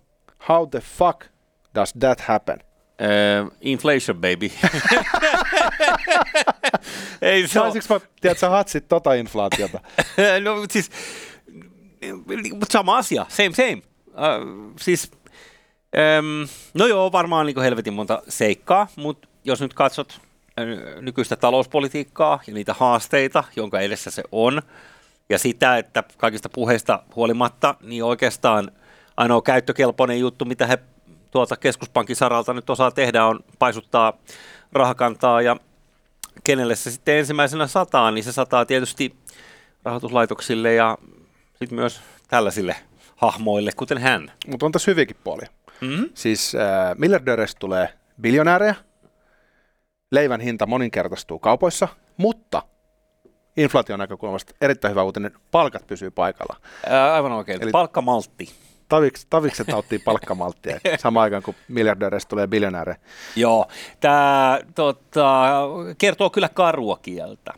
How 0.48 0.68
the 0.68 0.80
fuck 0.80 1.24
does 1.74 1.92
that 2.00 2.20
happen? 2.20 2.58
Uh, 3.02 3.52
inflation, 3.60 4.16
baby. 4.16 4.50
Ei 7.22 7.48
se. 7.48 7.52
Saisinko 7.52 7.94
mä, 7.94 8.00
tiedätkö, 8.20 8.48
hatsit 8.48 8.88
tota 8.88 9.14
inflaatiota? 9.14 9.80
no 10.44 10.56
siis, 10.70 10.90
mutta 12.52 12.72
sama 12.72 12.96
asia, 12.96 13.26
same 13.28 13.52
same. 13.52 13.82
Uh, 14.06 14.74
siis, 14.80 15.10
um, 16.18 16.48
no 16.74 16.86
joo, 16.86 17.12
varmaan 17.12 17.46
niin 17.46 17.60
helvetin 17.60 17.94
monta 17.94 18.22
seikkaa, 18.28 18.88
mutta 18.96 19.28
jos 19.44 19.60
nyt 19.60 19.74
katsot 19.74 20.20
nykyistä 21.00 21.36
talouspolitiikkaa 21.36 22.40
ja 22.46 22.54
niitä 22.54 22.74
haasteita, 22.78 23.44
jonka 23.56 23.80
edessä 23.80 24.10
se 24.10 24.22
on, 24.32 24.62
ja 25.28 25.38
sitä, 25.38 25.78
että 25.78 26.04
kaikista 26.16 26.48
puheista 26.48 27.02
huolimatta, 27.16 27.74
niin 27.80 28.04
oikeastaan 28.04 28.72
ainoa 29.16 29.42
käyttökelpoinen 29.42 30.20
juttu, 30.20 30.44
mitä 30.44 30.66
he 30.66 30.78
tuolta 31.30 31.56
keskuspankin 31.56 32.16
saralta 32.16 32.54
nyt 32.54 32.70
osaa 32.70 32.90
tehdä, 32.90 33.26
on 33.26 33.40
paisuttaa 33.58 34.12
rahakantaa 34.72 35.42
ja 35.42 35.56
kenelle 36.44 36.76
se 36.76 36.90
sitten 36.90 37.18
ensimmäisenä 37.18 37.66
sataa, 37.66 38.10
niin 38.10 38.24
se 38.24 38.32
sataa 38.32 38.66
tietysti 38.66 39.16
rahoituslaitoksille 39.84 40.74
ja 40.74 40.98
sitten 41.54 41.74
myös 41.78 42.00
tällaisille 42.28 42.76
hahmoille, 43.16 43.70
kuten 43.76 43.98
hän. 43.98 44.32
Mutta 44.46 44.66
on 44.66 44.72
tässä 44.72 44.90
hyviäkin 44.90 45.16
puolia. 45.24 45.48
Mm-hmm. 45.82 46.10
Siis 46.14 46.54
äh, 46.54 46.94
miljardööreistä 46.98 47.58
tulee 47.58 47.88
biljonäärejä, 48.20 48.74
leivän 50.10 50.40
hinta 50.40 50.66
moninkertaistuu 50.66 51.38
kaupoissa, 51.38 51.88
mutta 52.16 52.62
inflaation 53.56 53.98
näkökulmasta 53.98 54.54
erittäin 54.60 54.90
hyvä 54.90 55.02
uutinen. 55.02 55.32
Palkat 55.50 55.86
pysyy 55.86 56.10
paikalla. 56.10 56.56
Ää, 56.86 57.14
aivan 57.14 57.32
oikein. 57.32 57.62
Eli... 57.62 57.70
Palkkamaltti. 57.70 58.48
Taviks, 58.88 59.26
tavikset 59.30 59.66
nauttii 59.66 59.98
palkkamalttia 59.98 60.80
samaan 60.98 61.24
aikaan, 61.24 61.42
kun 61.42 61.54
miljardööreistä 61.68 62.28
tulee 62.28 62.46
biljonääre. 62.46 62.96
Joo, 63.36 63.66
tämä 64.00 64.58
tota, 64.74 65.50
kertoo 65.98 66.30
kyllä 66.30 66.48
karua 66.48 66.98
kieltä. 67.02 67.52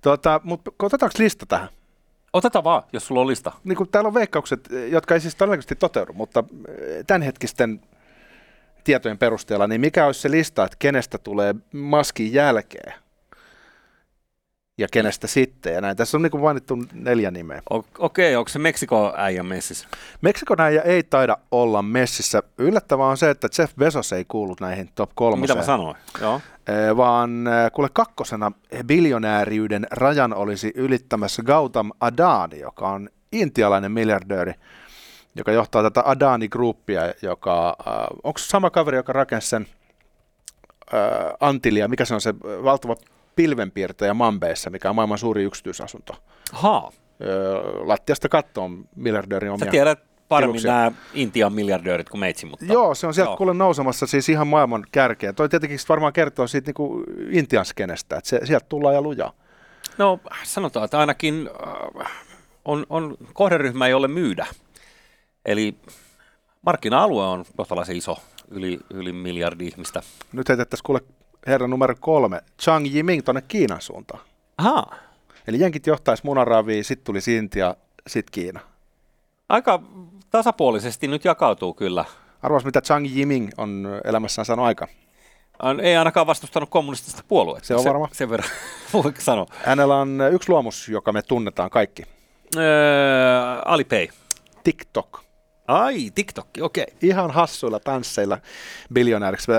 Tota, 0.00 0.40
mutta 0.44 0.70
otetaanko 0.82 1.14
lista 1.18 1.46
tähän? 1.46 1.68
Otetaan 2.34 2.64
vaan, 2.64 2.82
jos 2.92 3.06
sulla 3.06 3.20
on 3.20 3.26
lista. 3.26 3.52
Niin 3.64 3.76
kuin 3.76 3.88
täällä 3.88 4.08
on 4.08 4.14
veikkaukset, 4.14 4.68
jotka 4.90 5.14
ei 5.14 5.20
siis 5.20 5.34
todennäköisesti 5.34 5.74
toteudu, 5.74 6.12
mutta 6.12 6.44
tämänhetkisten 7.06 7.80
tietojen 8.84 9.18
perusteella, 9.18 9.66
niin 9.66 9.80
mikä 9.80 10.06
olisi 10.06 10.20
se 10.20 10.30
lista, 10.30 10.64
että 10.64 10.76
kenestä 10.78 11.18
tulee 11.18 11.54
maskin 11.72 12.32
jälkeen? 12.32 13.03
Ja 14.78 14.88
kenestä 14.92 15.26
sitten. 15.26 15.74
Ja 15.74 15.80
näin. 15.80 15.96
Tässä 15.96 16.16
on 16.16 16.22
niin 16.22 16.40
mainittu 16.40 16.78
neljä 16.92 17.30
nimeä. 17.30 17.62
O- 17.72 17.84
okei, 17.98 18.36
onko 18.36 18.48
se 18.48 18.58
Meksikon 18.58 19.12
äijä 19.16 19.42
messissä? 19.42 19.88
Meksikon 20.20 20.60
äijä 20.60 20.82
ei 20.82 21.02
taida 21.02 21.36
olla 21.50 21.82
messissä. 21.82 22.42
Yllättävää 22.58 23.06
on 23.06 23.16
se, 23.16 23.30
että 23.30 23.48
Jeff 23.58 23.76
Bezos 23.76 24.12
ei 24.12 24.24
kuulu 24.24 24.56
näihin 24.60 24.90
top 24.94 25.10
kolmoseen. 25.14 25.40
Mitä 25.40 25.54
mä 25.54 25.62
sanoin? 25.62 25.96
Joo. 26.20 26.40
E, 26.66 26.96
vaan 26.96 27.44
kuule 27.72 27.88
kakkosena 27.92 28.52
biljonääriyden 28.86 29.86
rajan 29.90 30.34
olisi 30.34 30.72
ylittämässä 30.74 31.42
Gautam 31.42 31.90
Adani, 32.00 32.60
joka 32.60 32.88
on 32.88 33.08
intialainen 33.32 33.92
miljardööri, 33.92 34.52
joka 35.34 35.52
johtaa 35.52 35.82
tätä 35.82 36.02
Adani-gruppia, 36.06 37.00
joka, 37.22 37.76
äh, 37.88 37.94
onko 38.22 38.38
se 38.38 38.46
sama 38.46 38.70
kaveri, 38.70 38.96
joka 38.96 39.12
rakensi 39.12 39.48
sen 39.48 39.66
äh, 40.94 41.00
Antilia, 41.40 41.88
mikä 41.88 42.04
se 42.04 42.14
on 42.14 42.20
se 42.20 42.34
valtava 42.40 42.96
pilvenpiirtäjä 43.36 44.14
Mambeissa, 44.14 44.70
mikä 44.70 44.90
on 44.90 44.94
maailman 44.96 45.18
suuri 45.18 45.42
yksityisasunto. 45.42 46.14
Ha. 46.52 46.92
lattiasta 47.84 48.28
kattoon 48.28 48.84
miljardöörin 48.96 49.50
omia 49.50 49.64
Sä 49.64 49.70
tiedät 49.70 49.98
paremmin 50.28 50.52
tiluksia. 50.52 50.72
nämä 50.72 50.92
Intian 51.14 51.52
miljardöörit 51.52 52.08
kuin 52.08 52.20
meitsi, 52.20 52.46
mutta... 52.46 52.64
Joo, 52.64 52.94
se 52.94 53.06
on 53.06 53.14
sieltä 53.14 53.36
kuule 53.36 53.54
nousemassa 53.54 54.06
siis 54.06 54.28
ihan 54.28 54.46
maailman 54.46 54.84
kärkeä. 54.92 55.32
Toi 55.32 55.48
tietenkin 55.48 55.78
varmaan 55.88 56.12
kertoo 56.12 56.46
siitä 56.46 56.68
niin 56.68 56.74
kuin 56.74 57.04
Intian 57.30 57.64
skenestä, 57.64 58.16
että 58.16 58.28
se, 58.30 58.40
sieltä 58.44 58.66
tullaan 58.68 58.94
ja 58.94 59.02
lujaa. 59.02 59.32
No 59.98 60.20
sanotaan, 60.42 60.84
että 60.84 60.98
ainakin 60.98 61.50
äh, 62.00 62.12
on, 62.64 62.86
on 62.90 63.16
kohderyhmä, 63.32 63.88
jolle 63.88 64.08
myydä. 64.08 64.46
Eli 65.44 65.74
markkina-alue 66.66 67.24
on 67.24 67.44
kohtalaisen 67.56 67.96
iso, 67.96 68.18
yli, 68.50 68.80
yli 68.90 69.12
miljardi 69.12 69.66
ihmistä. 69.66 70.02
Nyt 70.32 70.48
heitettäisiin 70.48 70.84
kuule 70.84 71.00
herra 71.46 71.66
numero 71.66 71.94
kolme, 72.00 72.40
Chang 72.62 72.94
Yiming 72.94 73.22
tuonne 73.24 73.42
Kiinan 73.48 73.80
suuntaan. 73.80 74.20
Aha. 74.58 74.84
Eli 75.48 75.60
jenkit 75.60 75.86
johtaisi 75.86 76.26
munaraviin, 76.26 76.84
sitten 76.84 77.04
tuli 77.04 77.36
Intia, 77.36 77.74
sitten 78.06 78.32
Kiina. 78.32 78.60
Aika 79.48 79.82
tasapuolisesti 80.30 81.08
nyt 81.08 81.24
jakautuu 81.24 81.74
kyllä. 81.74 82.04
Arvas, 82.42 82.64
mitä 82.64 82.80
Chang 82.80 83.06
Yiming 83.16 83.50
on 83.58 83.86
elämässään 84.04 84.46
saanut 84.46 84.66
aika. 84.66 84.88
Ei 85.82 85.96
ainakaan 85.96 86.26
vastustanut 86.26 86.70
kommunistista 86.70 87.22
puoluetta. 87.28 87.66
Se 87.66 87.74
on 87.74 87.84
varma. 87.84 88.08
Se, 88.08 88.14
sen 88.14 88.30
verran 88.30 88.50
voiko 88.92 89.20
sanoa. 89.20 89.46
Hänellä 89.64 89.96
on 89.96 90.20
yksi 90.32 90.48
luomus, 90.48 90.88
joka 90.88 91.12
me 91.12 91.22
tunnetaan 91.22 91.70
kaikki. 91.70 92.02
Öö, 92.56 92.62
Alipay. 93.64 94.08
TikTok. 94.64 95.24
Ai, 95.68 96.10
TikTok, 96.14 96.46
okei. 96.60 96.84
Okay. 96.84 96.96
Ihan 97.02 97.30
hassuilla 97.30 97.80
tansseilla 97.80 98.38
biljonääriksi 98.92 99.52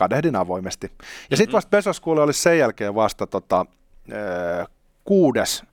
kadehdin 0.00 0.36
avoimesti. 0.36 0.86
Ja 0.86 0.92
mm-hmm. 0.92 1.36
sitten 1.36 1.52
vasta 1.52 1.70
Bezos 1.70 2.00
kuule 2.00 2.22
olisi 2.22 2.42
sen 2.42 2.58
jälkeen 2.58 2.94
vasta 2.94 3.26
tota, 3.26 3.66
kuudes 5.04 5.64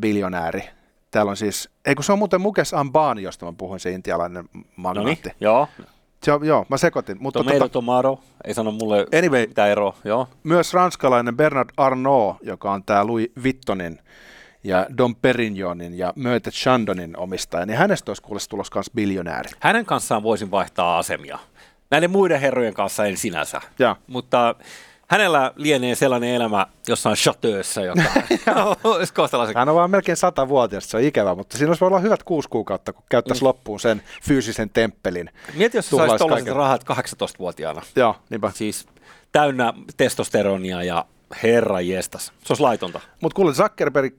biljonääri. 0.00 0.68
Täällä 1.10 1.30
on 1.30 1.36
siis, 1.36 1.70
ei 1.84 1.94
kun 1.94 2.04
se 2.04 2.12
on 2.12 2.18
muuten 2.18 2.40
Mukes 2.40 2.74
Ambani, 2.74 3.22
josta 3.22 3.46
mä 3.46 3.52
puhuin, 3.58 3.80
se 3.80 3.90
intialainen 3.90 4.48
magnaatti. 4.76 5.28
Noniin, 5.28 5.36
joo. 5.40 5.68
Se 6.22 6.32
on, 6.32 6.46
joo, 6.46 6.66
mä 6.68 6.76
sekoitin. 6.76 7.16
Mutta 7.20 7.38
Tomato 7.38 7.58
tota, 7.58 7.72
Tomaro, 7.72 8.18
ei 8.44 8.54
sano 8.54 8.70
mulle 8.70 9.06
anyway, 9.18 9.46
mitä 9.46 9.66
eroa. 9.66 9.96
Joo. 10.04 10.28
Myös 10.42 10.74
ranskalainen 10.74 11.36
Bernard 11.36 11.70
Arnault, 11.76 12.36
joka 12.42 12.72
on 12.72 12.84
tämä 12.84 13.06
Louis 13.06 13.30
Vittonin 13.42 13.98
ja 14.64 14.86
Dom 14.98 15.14
Perignonin 15.14 15.98
ja 15.98 16.12
Möte 16.16 16.50
Chandonin 16.50 17.16
omistaja, 17.16 17.66
niin 17.66 17.78
hänestä 17.78 18.10
olisi 18.10 18.22
kuulosti 18.22 18.50
tulossa 18.50 18.76
myös 18.76 18.90
biljonääri. 18.94 19.50
Hänen 19.60 19.84
kanssaan 19.84 20.22
voisin 20.22 20.50
vaihtaa 20.50 20.98
asemia. 20.98 21.38
Näiden 21.92 22.10
muiden 22.10 22.40
herrojen 22.40 22.74
kanssa 22.74 23.06
en 23.06 23.16
sinänsä. 23.16 23.60
Ja. 23.78 23.96
Mutta 24.06 24.54
hänellä 25.08 25.52
lienee 25.56 25.94
sellainen 25.94 26.34
elämä 26.34 26.66
jossain 26.88 27.16
chateaussa, 27.16 27.80
joka 27.80 28.02
olisi 28.84 29.14
kohtalaisen... 29.14 29.56
Hän 29.56 29.68
on 29.68 29.74
vaan 29.74 29.90
melkein 29.90 30.16
sata-vuotias, 30.16 30.90
se 30.90 30.96
on 30.96 31.02
ikävä, 31.02 31.34
mutta 31.34 31.58
siinä 31.58 31.70
olisi 31.70 31.84
olla 31.84 31.98
hyvät 31.98 32.22
kuusi 32.22 32.48
kuukautta, 32.48 32.92
kun 32.92 33.04
käyttäisi 33.08 33.42
mm. 33.42 33.46
loppuun 33.46 33.80
sen 33.80 34.02
fyysisen 34.22 34.70
temppelin. 34.70 35.30
Mieti, 35.54 35.78
jos 35.78 35.90
sä 35.90 35.96
saisit 35.96 36.18
tollaiset 36.18 36.48
rahat 36.48 36.84
18-vuotiaana. 36.84 37.82
Joo, 37.96 38.16
niinpä. 38.30 38.50
Siis 38.54 38.86
täynnä 39.32 39.72
testosteronia 39.96 40.82
ja 40.82 41.04
herra 41.42 41.80
jestas. 41.80 42.26
Se 42.26 42.52
olisi 42.52 42.62
laitonta. 42.62 43.00
Mutta 43.20 43.36
kuule, 43.36 43.52
Zuckerberg 43.52 44.14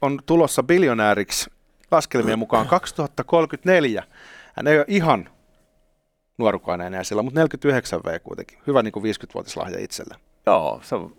on 0.00 0.20
tulossa 0.26 0.62
biljonääriksi 0.62 1.50
laskelmien 1.90 2.38
mukaan 2.38 2.68
2034. 2.78 4.04
Hän 4.56 4.66
ei 4.66 4.78
ole 4.78 4.84
ihan 4.88 5.28
nuorukainen 6.38 6.86
enää 6.86 7.04
siellä, 7.04 7.22
mutta 7.22 7.40
49 7.40 8.00
V 8.00 8.20
kuitenkin. 8.20 8.58
Hyvä 8.66 8.82
niin 8.82 8.92
kuin 8.92 9.04
50-vuotislahja 9.04 9.78
itselle. 9.80 10.16
Joo, 10.46 10.80
se 10.82 10.94
on 10.94 11.16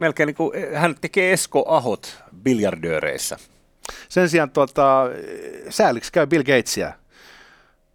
melkein 0.00 0.26
niin 0.26 0.34
kuin, 0.34 0.52
hän 0.74 0.94
tekee 1.00 1.32
Esko 1.32 1.64
Ahot 1.68 2.22
biljardööreissä. 2.42 3.36
Sen 4.08 4.28
sijaan 4.28 4.50
tuota, 4.50 5.04
sääliksi 5.68 6.12
käy 6.12 6.26
Bill 6.26 6.42
Gatesia, 6.42 6.92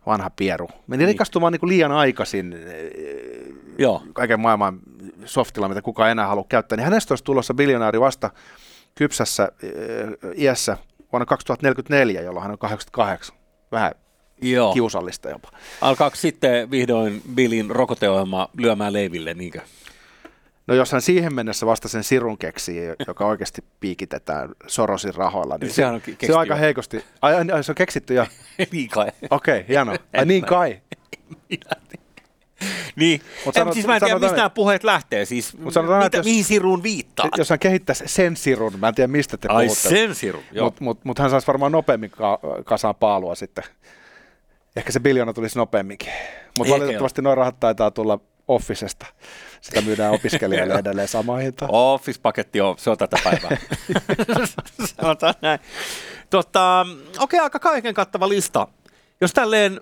vanha 0.06 0.30
pieru. 0.30 0.70
Meni 0.88 1.04
niin. 1.04 1.08
rikastumaan 1.08 1.54
niin 1.54 1.60
kuin 1.60 1.70
liian 1.70 1.92
aikaisin 1.92 2.56
Joo. 3.78 4.04
kaiken 4.14 4.40
maailman 4.40 4.80
softilla, 5.26 5.70
mitä 5.70 5.82
kukaan 5.82 6.12
enää 6.12 6.28
halua 6.28 6.46
käyttää. 6.50 6.76
Niin 6.76 6.84
hänestä 6.84 7.12
olisi 7.12 7.24
tulossa 7.24 7.54
biljonääri 7.54 8.00
vasta 8.00 8.30
kypsässä 8.96 9.52
iässä 10.38 10.78
vuonna 11.12 11.26
2044, 11.26 12.22
jolloin 12.22 12.44
hän 12.44 12.52
on 12.52 12.58
88. 12.58 13.36
Vähän 13.72 13.92
Joo. 14.52 14.74
kiusallista 14.74 15.30
jopa. 15.30 15.50
Alkaako 15.82 16.16
sitten 16.16 16.72
vihdoin 16.72 17.22
Billin 17.36 17.70
rokoteohjelma 17.70 18.50
lyömään 18.58 18.94
leiville, 18.94 19.34
niinkö? 19.34 19.62
No 20.68 20.76
jos 20.76 20.92
hän 20.92 21.02
siihen 21.02 21.36
mennessä 21.36 21.66
vasta 21.66 21.88
sen 21.88 22.04
sirun 22.04 22.38
keksii, 22.38 22.82
joka 23.08 23.26
oikeasti 23.26 23.64
piikitetään 23.80 24.50
Sorosin 24.68 25.16
rahoilla, 25.16 25.58
niin 25.58 25.72
se, 25.72 25.86
on, 25.86 26.02
se 26.26 26.34
on 26.34 26.40
aika 26.40 26.56
heikosti. 26.56 27.06
Ai, 27.22 27.36
ai, 27.36 27.64
se 27.64 27.72
on 27.72 27.76
keksitty 27.76 28.14
jo? 28.14 28.26
niin 28.72 28.90
kai. 28.90 29.08
Okei, 29.30 29.58
okay, 29.58 29.68
hienoa. 29.68 29.96
Ai 30.14 30.26
niin 30.26 30.46
kai. 30.46 30.82
niin, 32.96 33.22
Mut 33.46 33.56
sanot, 33.56 33.74
siis 33.74 33.88
mä 33.88 33.96
en 33.96 34.02
tiedä, 34.02 34.20
mistä 34.20 34.36
nämä 34.36 34.50
puheet 34.50 34.84
lähtee, 34.84 35.26
siis 35.26 35.58
Mut 35.58 35.74
sanotaan, 35.74 36.04
mitä, 36.04 36.18
jos, 36.18 36.26
mihin 36.26 36.44
siruun 36.44 36.84
viittaa? 36.84 37.30
Jos 37.38 37.50
hän 37.50 37.60
kehittäisi 37.60 38.04
sen 38.08 38.38
sirun, 38.38 38.80
mä 38.80 38.88
en 38.88 38.96
tiedä 38.96 39.08
mistä 39.08 39.38
te 39.38 39.48
Ai 39.52 39.66
puhutte. 39.66 39.90
sen 39.90 40.16
sirun, 40.16 40.44
joo. 40.52 40.66
Mutta 40.66 40.84
mut, 40.84 41.06
mut 41.06 41.20
hän 41.20 41.30
saisi 41.30 41.48
varmaan 41.48 41.72
nopeammin 41.72 42.10
ka- 42.10 42.40
kasaan 42.64 42.96
paalua 42.96 43.36
sitten. 43.36 43.64
Ehkä 44.76 44.92
se 44.92 45.00
biljona 45.00 45.34
tulisi 45.34 45.58
nopeamminkin. 45.58 46.14
Mutta 46.58 46.74
valitettavasti 46.74 47.22
noin 47.22 47.38
rahat 47.38 47.60
taitaa 47.60 47.92
tulla 47.92 48.20
Officesta. 48.48 49.06
Sitä 49.62 49.82
myydään 49.82 50.14
opiskelijoille 50.20 50.74
edelleen 50.74 51.08
sama 51.08 51.38
hinta. 51.38 51.68
Office-paketti 51.70 52.62
on, 52.62 52.78
se 52.78 52.90
on 52.90 52.98
tätä 52.98 53.18
päivää. 53.24 53.58
Sanotaan 55.02 55.34
näin. 55.42 55.60
Tota, 56.30 56.86
okei, 57.20 57.40
aika 57.40 57.60
kaiken 57.60 57.94
kattava 57.94 58.30
lista. 58.30 58.68
Jos 59.22 59.34
tälleen 59.34 59.82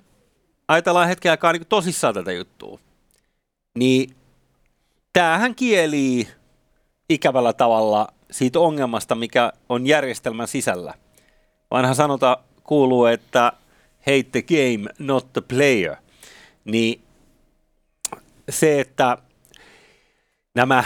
ajatellaan 0.68 1.08
hetken 1.08 1.32
aikaa 1.32 1.54
niin 1.54 1.68
tosissaan 1.70 2.14
tätä 2.14 2.32
juttua, 2.32 2.80
niin 3.78 4.16
tämähän 5.14 5.56
kielii 5.56 6.28
ikävällä 7.10 7.54
tavalla 7.54 8.08
siitä 8.32 8.60
ongelmasta, 8.60 9.16
mikä 9.16 9.54
on 9.70 9.88
järjestelmän 9.88 10.48
sisällä. 10.48 10.94
Vanha 11.72 11.94
sanota 11.94 12.38
kuuluu, 12.64 13.06
että 13.06 13.54
hate 14.06 14.24
the 14.32 14.42
game, 14.42 14.90
not 15.00 15.34
the 15.34 15.42
player, 15.42 15.96
niin 16.66 17.02
se, 18.50 18.80
että 18.80 19.18
nämä 20.56 20.84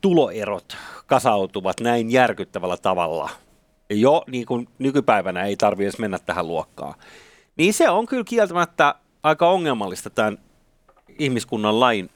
tuloerot 0.00 0.76
kasautuvat 1.06 1.80
näin 1.80 2.10
järkyttävällä 2.10 2.76
tavalla, 2.76 3.30
jo 3.90 4.24
niin 4.26 4.46
kuin 4.46 4.68
nykypäivänä 4.78 5.44
ei 5.44 5.56
tarvitse 5.56 5.84
edes 5.84 5.98
mennä 5.98 6.18
tähän 6.18 6.48
luokkaan, 6.48 6.94
niin 7.56 7.74
se 7.74 7.90
on 7.90 8.06
kyllä 8.06 8.24
kieltämättä 8.24 8.94
aika 9.22 9.48
ongelmallista 9.48 10.10
tämän 10.10 10.38
ihmiskunnan 11.18 11.80
lain 11.80 12.10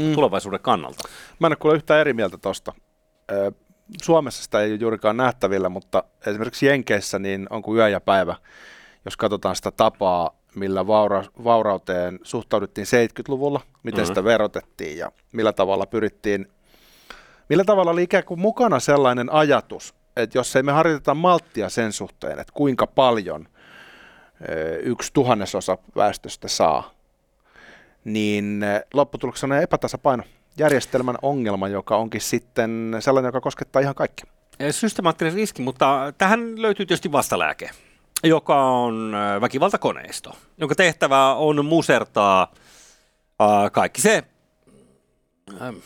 mm. 0.00 0.14
tulevaisuuden 0.14 0.60
kannalta. 0.60 1.08
Mä 1.38 1.46
en 1.46 1.56
ole 1.64 1.74
yhtään 1.74 2.00
eri 2.00 2.12
mieltä 2.12 2.38
tuosta. 2.38 2.72
Suomessa 4.02 4.42
sitä 4.42 4.60
ei 4.60 4.70
ole 4.70 4.78
juurikaan 4.80 5.16
nähtävillä, 5.16 5.68
mutta 5.68 6.04
esimerkiksi 6.26 6.66
Jenkeissä 6.66 7.18
niin 7.18 7.46
on 7.50 7.62
kuin 7.62 7.78
yö 7.78 7.88
ja 7.88 8.00
päivä 8.00 8.36
jos 9.04 9.16
katsotaan 9.16 9.56
sitä 9.56 9.70
tapaa, 9.70 10.30
millä 10.54 10.86
vaura, 10.86 11.24
vaurauteen 11.44 12.18
suhtauduttiin 12.22 12.86
70-luvulla, 12.86 13.60
miten 13.82 13.98
mm-hmm. 13.98 14.06
sitä 14.06 14.24
verotettiin 14.24 14.98
ja 14.98 15.12
millä 15.32 15.52
tavalla 15.52 15.86
pyrittiin 15.86 16.46
Millä 17.48 17.64
tavalla 17.64 17.90
oli 17.90 18.02
ikään 18.02 18.24
kuin 18.24 18.40
mukana 18.40 18.80
sellainen 18.80 19.32
ajatus, 19.32 19.94
että 20.16 20.38
jos 20.38 20.56
ei 20.56 20.62
me 20.62 20.72
harjoiteta 20.72 21.14
malttia 21.14 21.68
sen 21.68 21.92
suhteen, 21.92 22.38
että 22.38 22.52
kuinka 22.52 22.86
paljon 22.86 23.48
yksi 24.82 25.12
tuhannesosa 25.12 25.78
väestöstä 25.96 26.48
saa, 26.48 26.90
niin 28.04 28.64
lopputuloksena 28.94 29.54
on 29.54 29.62
epätasapaino 29.62 30.22
järjestelmän 30.58 31.16
ongelma, 31.22 31.68
joka 31.68 31.96
onkin 31.96 32.20
sitten 32.20 32.96
sellainen, 33.00 33.28
joka 33.28 33.40
koskettaa 33.40 33.82
ihan 33.82 33.94
kaikki. 33.94 34.22
Systemaattinen 34.70 35.34
riski, 35.34 35.62
mutta 35.62 36.12
tähän 36.18 36.62
löytyy 36.62 36.86
tietysti 36.86 37.12
vastalääke, 37.12 37.70
joka 38.22 38.64
on 38.64 39.12
väkivaltakoneisto, 39.40 40.36
jonka 40.58 40.74
tehtävä 40.74 41.34
on 41.34 41.64
musertaa 41.64 42.52
kaikki 43.72 44.00
se 44.00 44.24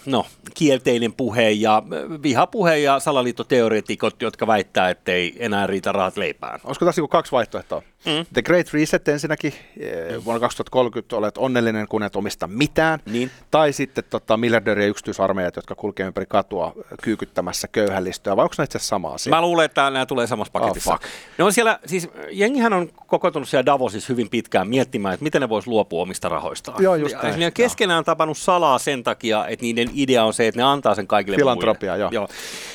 no, 0.07 0.26
kielteinen 0.54 1.12
puhe 1.12 1.50
ja 1.50 1.76
äh, 1.76 2.23
vihapuhe 2.23 2.78
ja 2.78 3.00
salaliittoteoreetikot, 3.00 4.23
jotka 4.23 4.47
väittää, 4.47 4.90
että 4.90 5.12
ei 5.12 5.37
enää 5.38 5.66
riitä 5.66 5.92
rahat 5.92 6.16
leipään. 6.16 6.61
Olisiko 6.64 6.85
tässä 6.85 7.02
kaksi 7.11 7.33
vaihtoehtoa? 7.33 7.83
Mm. 8.07 8.26
The 8.33 8.42
Great 8.42 8.73
Reset 8.73 9.09
ensinnäkin, 9.09 9.54
eh, 9.81 10.25
vuonna 10.25 10.40
2030 10.40 11.16
olet 11.16 11.38
onnellinen, 11.38 11.88
kun 11.88 12.02
et 12.02 12.16
omista 12.16 12.47
mitään. 12.47 13.00
Niin. 13.07 13.31
Tai 13.50 13.73
sitten 13.73 14.04
tota, 14.11 14.37
miljardöörien 14.37 14.88
yksityisarmeijat, 14.88 15.57
jotka 15.57 15.75
kulkee 15.75 16.07
ympäri 16.07 16.26
katua 16.28 16.73
kyykyttämässä 17.02 17.69
köyhällistöä, 17.69 18.37
vai 18.37 18.42
onko 18.42 18.54
ne 18.59 18.64
itse 18.64 18.78
sama 18.78 19.09
asia? 19.09 19.31
Mä 19.31 19.40
luulen, 19.40 19.64
että 19.64 19.90
nämä 19.90 20.07
tulee 20.07 20.26
samassa 20.26 20.52
oh, 20.54 20.61
paketissa. 20.61 20.92
Oh, 20.92 21.00
ne 21.38 21.45
on 21.45 21.52
siellä, 21.52 21.78
siis 21.87 22.09
jengihän 22.31 22.73
on 22.73 22.88
kokoontunut 23.07 23.49
siellä 23.49 23.66
Davosissa 23.66 24.12
hyvin 24.12 24.31
pitkään 24.31 24.69
miettimään, 24.69 25.14
että 25.14 25.25
miten 25.25 25.40
ne 25.40 25.49
vois 25.49 25.66
luopua 25.66 26.02
omista 26.02 26.28
rahoistaan. 26.28 26.83
Joo, 26.83 26.95
just 26.95 27.16
ja, 27.23 27.37
ne 27.37 27.50
keskenään 27.50 27.99
on 27.99 28.04
tapannut 28.04 28.38
salaa 28.38 28.78
sen 28.78 29.02
takia, 29.02 29.47
että 29.53 29.63
niiden 29.65 29.89
idea 29.95 30.25
on 30.25 30.35
se, 30.35 30.49
että 30.49 30.61
ne 30.61 30.65
antaa 30.65 30.95
sen 30.95 31.07
kaikille 31.07 31.37
Filantropia, 31.37 31.97
joo. 31.97 32.11
joo. 32.13 32.29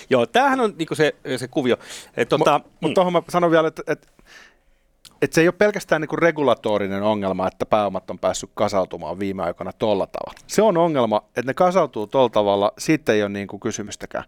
Joo, 0.10 0.26
tämähän 0.26 0.60
on 0.60 0.74
niinku 0.78 0.96
se, 0.96 1.16
se 1.38 1.48
kuvio. 1.48 1.78
Tota, 2.30 2.62
Mutta 2.82 2.88
mm. 2.88 2.94
tuohon 2.94 3.14
mä 3.14 3.22
sanon 3.30 3.52
vielä, 3.52 3.68
että, 3.68 3.84
että 3.88 4.08
että 5.22 5.36
se 5.36 5.42
ei 5.42 5.48
ole 5.48 5.56
pelkästään 5.58 6.02
niin 6.02 6.10
kuin 6.10 6.20
regulatorinen 6.20 7.04
ongelma, 7.04 7.48
että 7.48 7.66
pääomat 7.66 8.10
on 8.10 8.20
päässyt 8.20 8.50
kasautumaan 8.54 9.20
viime 9.20 9.44
aikoina 9.44 9.74
tuolla 9.74 10.08
tavalla. 10.08 10.40
Se 10.48 10.62
on 10.62 10.78
ongelma, 10.78 11.24
että 11.28 11.42
ne 11.42 11.54
kasautuu 11.54 12.08
tuolla 12.08 12.30
tavalla, 12.30 12.72
siitä 12.78 13.14
ei 13.14 13.22
ole 13.22 13.30
niin 13.30 13.48
kuin 13.48 13.60
kysymystäkään. 13.60 14.24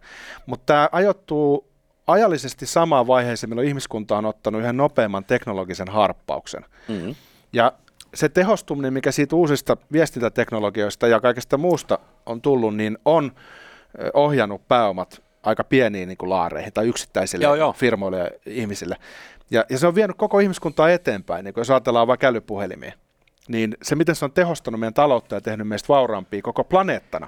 Mutta 0.45 0.65
tämä 0.65 0.89
ajoittuu 0.91 1.69
ajallisesti 2.07 2.65
samaan 2.65 3.07
vaiheeseen, 3.07 3.49
milloin 3.49 3.67
ihmiskunta 3.67 4.17
on 4.17 4.25
ottanut 4.25 4.61
yhden 4.61 4.77
nopeamman 4.77 5.25
teknologisen 5.25 5.89
harppauksen. 5.89 6.65
Mm-hmm. 6.87 7.15
Ja 7.53 7.71
se 8.13 8.29
tehostuminen, 8.29 8.93
mikä 8.93 9.11
siitä 9.11 9.35
uusista 9.35 9.77
viestintäteknologioista 9.91 11.07
ja 11.07 11.19
kaikesta 11.19 11.57
muusta 11.57 11.99
on 12.25 12.41
tullut, 12.41 12.75
niin 12.75 12.97
on 13.05 13.31
ohjannut 14.13 14.67
pääomat 14.67 15.21
aika 15.43 15.63
pieniin 15.63 16.07
niin 16.07 16.17
kuin 16.17 16.29
laareihin 16.29 16.73
tai 16.73 16.87
yksittäisille 16.87 17.45
joo, 17.45 17.55
joo. 17.55 17.73
firmoille 17.73 18.19
ja 18.19 18.29
ihmisille. 18.45 18.95
Ja, 19.51 19.65
ja 19.69 19.77
se 19.77 19.87
on 19.87 19.95
vienyt 19.95 20.17
koko 20.17 20.39
ihmiskuntaa 20.39 20.89
eteenpäin, 20.89 21.43
niin 21.45 21.53
kun 21.53 21.61
jos 21.61 21.69
ajatellaan 21.69 22.07
vain 22.07 22.19
kälypuhelimia, 22.19 22.93
niin 23.47 23.77
se, 23.81 23.95
miten 23.95 24.15
se 24.15 24.25
on 24.25 24.31
tehostanut 24.31 24.79
meidän 24.79 24.93
taloutta 24.93 25.35
ja 25.35 25.41
tehnyt 25.41 25.67
meistä 25.67 25.87
vauraampia 25.87 26.41
koko 26.41 26.63
planeettana, 26.63 27.27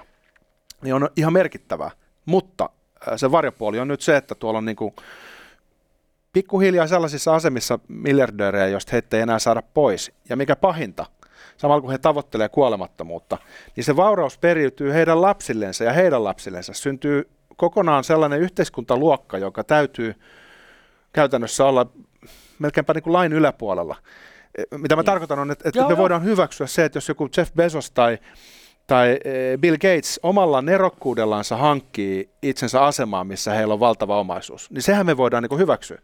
niin 0.82 0.94
on 0.94 1.08
ihan 1.16 1.32
merkittävää. 1.32 1.90
Mutta 2.26 2.70
se 3.16 3.30
varjopuoli 3.30 3.80
on 3.80 3.88
nyt 3.88 4.00
se, 4.00 4.16
että 4.16 4.34
tuolla 4.34 4.58
on 4.58 4.64
niin 4.64 4.76
kuin 4.76 4.94
pikkuhiljaa 6.32 6.86
sellaisissa 6.86 7.34
asemissa 7.34 7.78
miljardöörejä, 7.88 8.68
joista 8.68 8.90
heitä 8.92 9.16
ei 9.16 9.22
enää 9.22 9.38
saada 9.38 9.62
pois. 9.74 10.12
Ja 10.28 10.36
mikä 10.36 10.56
pahinta, 10.56 11.06
samalla 11.56 11.80
kun 11.80 11.90
he 11.90 11.98
tavoittelee 11.98 12.48
kuolemattomuutta, 12.48 13.38
niin 13.76 13.84
se 13.84 13.96
vauraus 13.96 14.38
periytyy 14.38 14.92
heidän 14.92 15.22
lapsillensa 15.22 15.84
ja 15.84 15.92
heidän 15.92 16.24
lapsillensa. 16.24 16.72
Syntyy 16.72 17.30
kokonaan 17.56 18.04
sellainen 18.04 18.40
yhteiskuntaluokka, 18.40 19.38
joka 19.38 19.64
täytyy 19.64 20.14
käytännössä 21.12 21.64
olla 21.64 21.86
melkeinpä 22.58 22.94
niin 22.94 23.02
kuin 23.02 23.12
lain 23.12 23.32
yläpuolella. 23.32 23.96
Mitä 24.76 24.96
mä 24.96 25.02
mm. 25.02 25.06
tarkoitan 25.06 25.38
on, 25.38 25.50
että, 25.50 25.68
että 25.68 25.78
joo, 25.78 25.88
me 25.88 25.92
joo. 25.92 25.98
voidaan 25.98 26.24
hyväksyä 26.24 26.66
se, 26.66 26.84
että 26.84 26.96
jos 26.96 27.08
joku 27.08 27.28
Jeff 27.36 27.54
Bezos 27.54 27.90
tai, 27.90 28.18
tai 28.86 29.18
e, 29.24 29.56
Bill 29.58 29.76
Gates 29.76 30.20
omalla 30.22 30.62
nerokkuudellansa 30.62 31.56
hankkii 31.56 32.30
itsensä 32.42 32.84
asemaan, 32.84 33.26
missä 33.26 33.54
heillä 33.54 33.74
on 33.74 33.80
valtava 33.80 34.20
omaisuus, 34.20 34.70
niin 34.70 34.82
sehän 34.82 35.06
me 35.06 35.16
voidaan 35.16 35.42
niin 35.42 35.58
hyväksyä. 35.58 35.98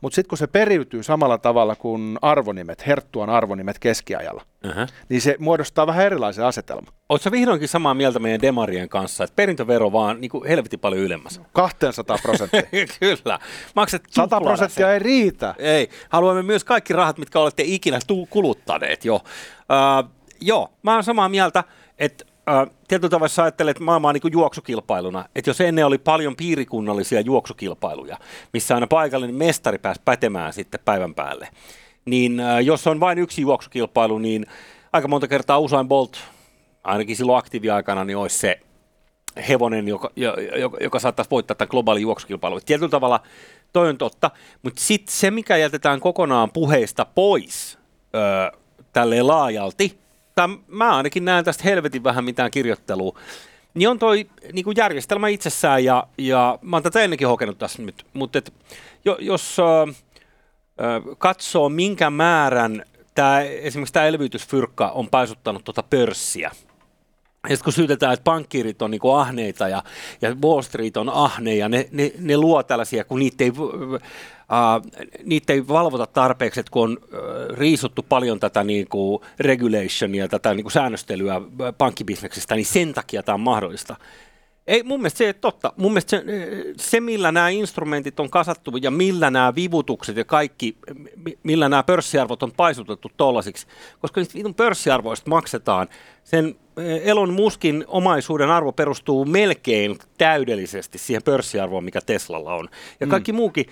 Mutta 0.00 0.14
sitten 0.14 0.28
kun 0.28 0.38
se 0.38 0.46
periytyy 0.46 1.02
samalla 1.02 1.38
tavalla 1.38 1.76
kuin 1.76 2.18
arvonimet, 2.22 2.86
herttuan 2.86 3.30
arvonimet 3.30 3.78
keskiajalla, 3.78 4.42
uh-huh. 4.66 4.86
niin 5.08 5.20
se 5.20 5.36
muodostaa 5.38 5.86
vähän 5.86 6.06
erilaisen 6.06 6.44
asetelman. 6.44 6.92
Oletko 7.08 7.30
vihdoinkin 7.30 7.68
samaa 7.68 7.94
mieltä 7.94 8.18
meidän 8.18 8.42
demarien 8.42 8.88
kanssa, 8.88 9.24
että 9.24 9.36
perintövero 9.36 9.92
vaan 9.92 10.20
niin 10.20 10.30
kuin 10.30 10.48
helvetin 10.48 10.80
paljon 10.80 11.02
ylemmäs? 11.02 11.40
200 11.52 12.18
prosenttia. 12.22 12.62
Kyllä. 13.00 13.38
Maksat 13.76 14.02
100 14.10 14.40
prosenttia 14.40 14.92
ei 14.92 14.98
riitä. 14.98 15.54
Ei. 15.58 15.88
Haluamme 16.08 16.42
myös 16.42 16.64
kaikki 16.64 16.92
rahat, 16.92 17.18
mitkä 17.18 17.40
olette 17.40 17.62
ikinä 17.66 17.98
kuluttaneet 18.30 19.04
jo. 19.04 19.14
Uh, 19.14 20.10
joo, 20.40 20.68
mä 20.82 20.94
oon 20.94 21.04
samaa 21.04 21.28
mieltä, 21.28 21.64
että 21.98 22.24
äh, 22.48 22.66
tietyllä 22.88 23.10
tavalla 23.10 23.28
sä 23.28 23.42
ajattelet 23.42 23.80
maailmaa 23.80 24.12
niin 24.12 24.32
juoksukilpailuna, 24.32 25.24
että 25.34 25.50
jos 25.50 25.60
ennen 25.60 25.86
oli 25.86 25.98
paljon 25.98 26.36
piirikunnallisia 26.36 27.20
juoksukilpailuja, 27.20 28.18
missä 28.52 28.74
aina 28.74 28.86
paikallinen 28.86 29.36
mestari 29.36 29.78
pääsi 29.78 30.00
pätemään 30.04 30.52
sitten 30.52 30.80
päivän 30.84 31.14
päälle, 31.14 31.48
niin 32.04 32.40
äh, 32.40 32.60
jos 32.64 32.86
on 32.86 33.00
vain 33.00 33.18
yksi 33.18 33.42
juoksukilpailu, 33.42 34.18
niin 34.18 34.46
aika 34.92 35.08
monta 35.08 35.28
kertaa 35.28 35.58
Usain 35.58 35.88
Bolt, 35.88 36.16
ainakin 36.84 37.16
silloin 37.16 37.38
aktiiviaikana, 37.38 38.04
niin 38.04 38.16
olisi 38.16 38.38
se 38.38 38.60
hevonen, 39.48 39.88
joka, 39.88 40.10
joka, 40.60 40.76
joka 40.80 40.98
saattaisi 40.98 41.30
voittaa 41.30 41.54
tämän 41.54 41.70
globaalin 41.70 42.02
juoksukilpailun. 42.02 42.60
Tietyllä 42.66 42.90
tavalla 42.90 43.20
toi 43.72 43.88
on 43.88 43.98
totta, 43.98 44.30
mutta 44.62 44.82
sitten 44.82 45.14
se, 45.14 45.30
mikä 45.30 45.56
jätetään 45.56 46.00
kokonaan 46.00 46.50
puheista 46.52 47.06
pois 47.14 47.78
öö, 48.14 48.60
tälleen 48.92 49.26
laajalti, 49.26 49.98
tai 50.36 50.48
mä 50.68 50.96
ainakin 50.96 51.24
näen 51.24 51.44
tästä 51.44 51.64
helvetin 51.64 52.04
vähän 52.04 52.24
mitään 52.24 52.50
kirjoittelua, 52.50 53.18
niin 53.74 53.88
on 53.88 53.98
toi 53.98 54.26
niin 54.52 54.64
kuin 54.64 54.76
järjestelmä 54.76 55.28
itsessään, 55.28 55.84
ja, 55.84 56.06
ja 56.18 56.58
mä 56.62 56.76
oon 56.76 56.82
tätä 56.82 57.00
ennenkin 57.00 57.28
hokenut 57.28 57.58
tässä 57.58 57.82
nyt, 57.82 58.06
mutta 58.12 58.38
et, 58.38 58.54
jo, 59.04 59.16
jos 59.20 59.56
äh, 59.60 59.94
katsoo 61.18 61.68
minkä 61.68 62.10
määrän 62.10 62.84
tää, 63.14 63.40
esimerkiksi 63.42 63.92
tämä 63.92 64.06
elvytysfyrkka 64.06 64.88
on 64.88 65.08
paisuttanut 65.08 65.64
tuota 65.64 65.82
pörssiä, 65.82 66.50
ja 67.48 67.56
kun 67.64 67.72
syytetään, 67.72 68.12
että 68.12 68.24
pankkiirit 68.24 68.82
on 68.82 68.90
niinku 68.90 69.10
ahneita 69.10 69.68
ja, 69.68 69.82
ja 70.22 70.34
Wall 70.44 70.62
Street 70.62 70.96
on 70.96 71.08
ahne 71.08 71.54
ja 71.54 71.68
ne, 71.68 71.88
ne, 71.92 72.12
ne 72.18 72.36
luo 72.36 72.62
tällaisia, 72.62 73.04
kun 73.04 73.18
niitä 73.18 73.44
ei, 73.44 73.50
uh, 73.50 74.00
niitä 75.24 75.52
ei 75.52 75.68
valvota 75.68 76.06
tarpeeksi, 76.06 76.60
että 76.60 76.70
kun 76.70 76.82
on 76.82 76.98
uh, 77.02 77.56
riisuttu 77.58 78.02
paljon 78.08 78.40
tätä 78.40 78.64
niinku 78.64 79.24
regulationia, 79.40 80.28
tätä 80.28 80.54
niinku 80.54 80.70
säännöstelyä 80.70 81.40
pankkibisneksestä, 81.78 82.54
niin 82.54 82.66
sen 82.66 82.94
takia 82.94 83.22
tämä 83.22 83.34
on 83.34 83.40
mahdollista. 83.40 83.96
Ei, 84.66 84.82
mun 84.82 85.00
mielestä 85.00 85.18
se 85.18 85.24
ei 85.24 85.28
ole 85.28 85.34
totta. 85.40 85.72
Mun 85.76 85.92
mielestä 85.92 86.10
se, 86.10 86.24
se, 86.76 87.00
millä 87.00 87.32
nämä 87.32 87.48
instrumentit 87.48 88.20
on 88.20 88.30
kasattu 88.30 88.72
ja 88.82 88.90
millä 88.90 89.30
nämä 89.30 89.54
vivutukset 89.54 90.16
ja 90.16 90.24
kaikki, 90.24 90.76
millä 91.42 91.68
nämä 91.68 91.82
pörssiarvot 91.82 92.42
on 92.42 92.52
paisutettu 92.52 93.10
tollasiksi, 93.16 93.66
koska 94.00 94.20
niistä 94.20 94.38
pörssiarvoista 94.56 95.30
maksetaan, 95.30 95.88
sen 96.24 96.54
eh, 96.76 97.08
Elon 97.08 97.32
Muskin 97.32 97.84
omaisuuden 97.86 98.50
arvo 98.50 98.72
perustuu 98.72 99.24
melkein 99.24 99.98
täydellisesti 100.18 100.98
siihen 100.98 101.22
pörssiarvoon, 101.22 101.84
mikä 101.84 102.00
Teslalla 102.06 102.54
on. 102.54 102.68
Ja 103.00 103.06
mm. 103.06 103.10
kaikki 103.10 103.32
mm. 103.32 103.36
muukin 103.36 103.66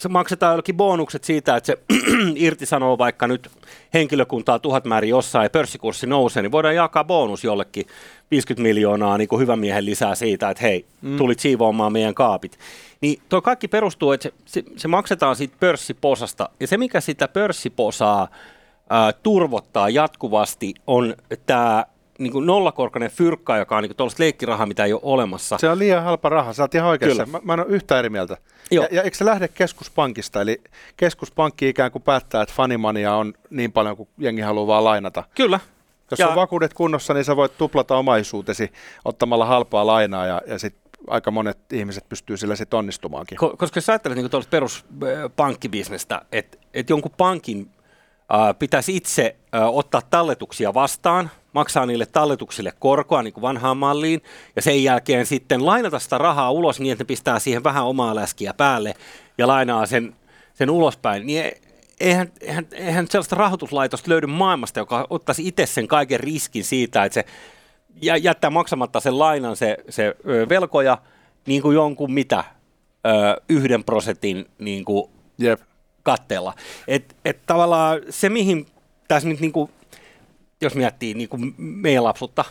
se 0.00 0.08
maksetaan 0.08 0.52
jollekin 0.52 0.76
bonukset 0.76 1.24
siitä, 1.24 1.56
että 1.56 1.66
se 1.66 1.78
irtisanoo 2.46 2.98
vaikka 2.98 3.26
nyt 3.26 3.50
henkilökuntaa 3.94 4.58
tuhat 4.58 4.84
määrin 4.84 5.10
jossain 5.10 5.44
ja 5.44 5.50
pörssikurssi 5.50 6.06
nousee, 6.06 6.42
niin 6.42 6.52
voidaan 6.52 6.74
jakaa 6.74 7.04
bonus 7.04 7.44
jollekin 7.44 7.86
50 8.30 8.62
miljoonaa 8.62 9.18
niin 9.18 9.28
kuin 9.28 9.40
hyvän 9.40 9.58
miehen 9.58 9.84
lisää 9.84 10.14
siitä, 10.14 10.50
että 10.50 10.62
hei, 10.62 10.86
mm. 11.02 11.16
tulit 11.16 11.40
siivoamaan 11.40 11.92
meidän 11.92 12.14
kaapit. 12.14 12.58
Niin 13.00 13.22
tuo 13.28 13.42
kaikki 13.42 13.68
perustuu, 13.68 14.12
että 14.12 14.28
se, 14.28 14.34
se, 14.44 14.62
se 14.76 14.88
maksetaan 14.88 15.36
siitä 15.36 15.56
pörssiposasta, 15.60 16.48
ja 16.60 16.66
se 16.66 16.76
mikä 16.76 17.00
sitä 17.00 17.28
pörssiposaa 17.28 18.28
ää, 18.90 19.12
turvottaa 19.12 19.88
jatkuvasti 19.88 20.74
on 20.86 21.14
tämä 21.46 21.84
niin 22.20 22.32
kuin 22.32 22.46
nollakorkoinen 22.46 23.10
fyrkka, 23.10 23.56
joka 23.56 23.76
on 23.76 23.82
niin 23.82 23.96
tuollaista 23.96 24.22
leikkirahaa, 24.22 24.66
mitä 24.66 24.84
ei 24.84 24.92
ole 24.92 25.00
olemassa. 25.04 25.58
Se 25.58 25.68
on 25.68 25.78
liian 25.78 26.04
halpa 26.04 26.28
raha, 26.28 26.52
sä 26.52 26.62
oot 26.62 26.74
ihan 26.74 26.88
oikeassa. 26.88 27.26
Mä, 27.26 27.40
mä 27.42 27.54
en 27.54 27.60
ole 27.60 27.68
yhtä 27.68 27.98
eri 27.98 28.08
mieltä. 28.08 28.36
Joo. 28.70 28.84
Ja, 28.84 28.96
ja 28.96 29.02
eikö 29.02 29.16
se 29.16 29.24
lähde 29.24 29.48
keskuspankista, 29.48 30.40
eli 30.40 30.60
keskuspankki 30.96 31.68
ikään 31.68 31.90
kuin 31.90 32.02
päättää, 32.02 32.42
että 32.42 32.54
fanimania 32.54 33.14
on 33.14 33.34
niin 33.50 33.72
paljon 33.72 33.96
kuin 33.96 34.08
jengi 34.18 34.42
haluaa 34.42 34.66
vaan 34.66 34.84
lainata. 34.84 35.24
Kyllä. 35.34 35.60
Jos 36.10 36.20
ja... 36.20 36.28
on 36.28 36.36
vakuudet 36.36 36.74
kunnossa, 36.74 37.14
niin 37.14 37.24
sä 37.24 37.36
voit 37.36 37.58
tuplata 37.58 37.96
omaisuutesi 37.96 38.72
ottamalla 39.04 39.44
halpaa 39.44 39.86
lainaa 39.86 40.26
ja, 40.26 40.40
ja 40.46 40.58
sitten 40.58 40.90
aika 41.06 41.30
monet 41.30 41.72
ihmiset 41.72 42.08
pystyy 42.08 42.36
sillä 42.36 42.56
sitten 42.56 42.78
onnistumaankin. 42.78 43.38
Ko- 43.38 43.56
koska 43.56 43.78
jos 43.78 43.90
ajattelet 43.90 44.18
niin 44.18 44.30
tuollaista 44.30 44.50
peruspankkibisnestä, 44.50 46.22
että 46.32 46.58
et 46.74 46.90
jonkun 46.90 47.12
pankin 47.16 47.70
äh, 48.34 48.58
pitäisi 48.58 48.96
itse 48.96 49.36
äh, 49.54 49.68
ottaa 49.68 50.02
talletuksia 50.10 50.74
vastaan– 50.74 51.30
maksaa 51.52 51.86
niille 51.86 52.06
talletuksille 52.06 52.72
korkoa 52.78 53.22
niin 53.22 53.32
kuin 53.32 53.42
vanhaan 53.42 53.76
malliin, 53.76 54.22
ja 54.56 54.62
sen 54.62 54.84
jälkeen 54.84 55.26
sitten 55.26 55.66
lainata 55.66 55.98
sitä 55.98 56.18
rahaa 56.18 56.50
ulos 56.50 56.80
niin, 56.80 56.92
että 56.92 57.04
ne 57.04 57.06
pistää 57.06 57.38
siihen 57.38 57.64
vähän 57.64 57.84
omaa 57.84 58.14
läskiä 58.14 58.54
päälle 58.54 58.94
ja 59.38 59.46
lainaa 59.46 59.86
sen, 59.86 60.16
sen 60.54 60.70
ulospäin, 60.70 61.26
niin 61.26 61.52
eihän, 62.00 62.32
eihän, 62.40 62.66
eihän 62.72 63.06
sellaista 63.06 63.36
rahoituslaitosta 63.36 64.10
löydy 64.10 64.26
maailmasta, 64.26 64.80
joka 64.80 65.06
ottaisi 65.10 65.48
itse 65.48 65.66
sen 65.66 65.88
kaiken 65.88 66.20
riskin 66.20 66.64
siitä, 66.64 67.04
että 67.04 67.14
se 67.14 67.24
jättää 68.22 68.50
maksamatta 68.50 69.00
sen 69.00 69.18
lainan 69.18 69.56
se, 69.56 69.76
se 69.88 70.14
velkoja 70.48 70.98
niin 71.46 71.62
kuin 71.62 71.74
jonkun 71.74 72.12
mitä, 72.12 72.44
yhden 73.48 73.84
prosentin 73.84 74.46
niin 74.58 74.84
kuin 74.84 75.10
Jep. 75.38 75.60
katteella. 76.02 76.54
Et, 76.88 77.16
et 77.24 77.38
tavallaan 77.46 78.00
se, 78.10 78.28
mihin 78.28 78.66
tässä 79.08 79.28
nyt, 79.28 79.40
niin 79.40 79.52
kuin, 79.52 79.70
jos 80.60 80.74
miettii 80.74 81.14
niin 81.14 81.28
kuin 81.28 81.54
meidän 81.58 82.04
lapsuutta, 82.04 82.44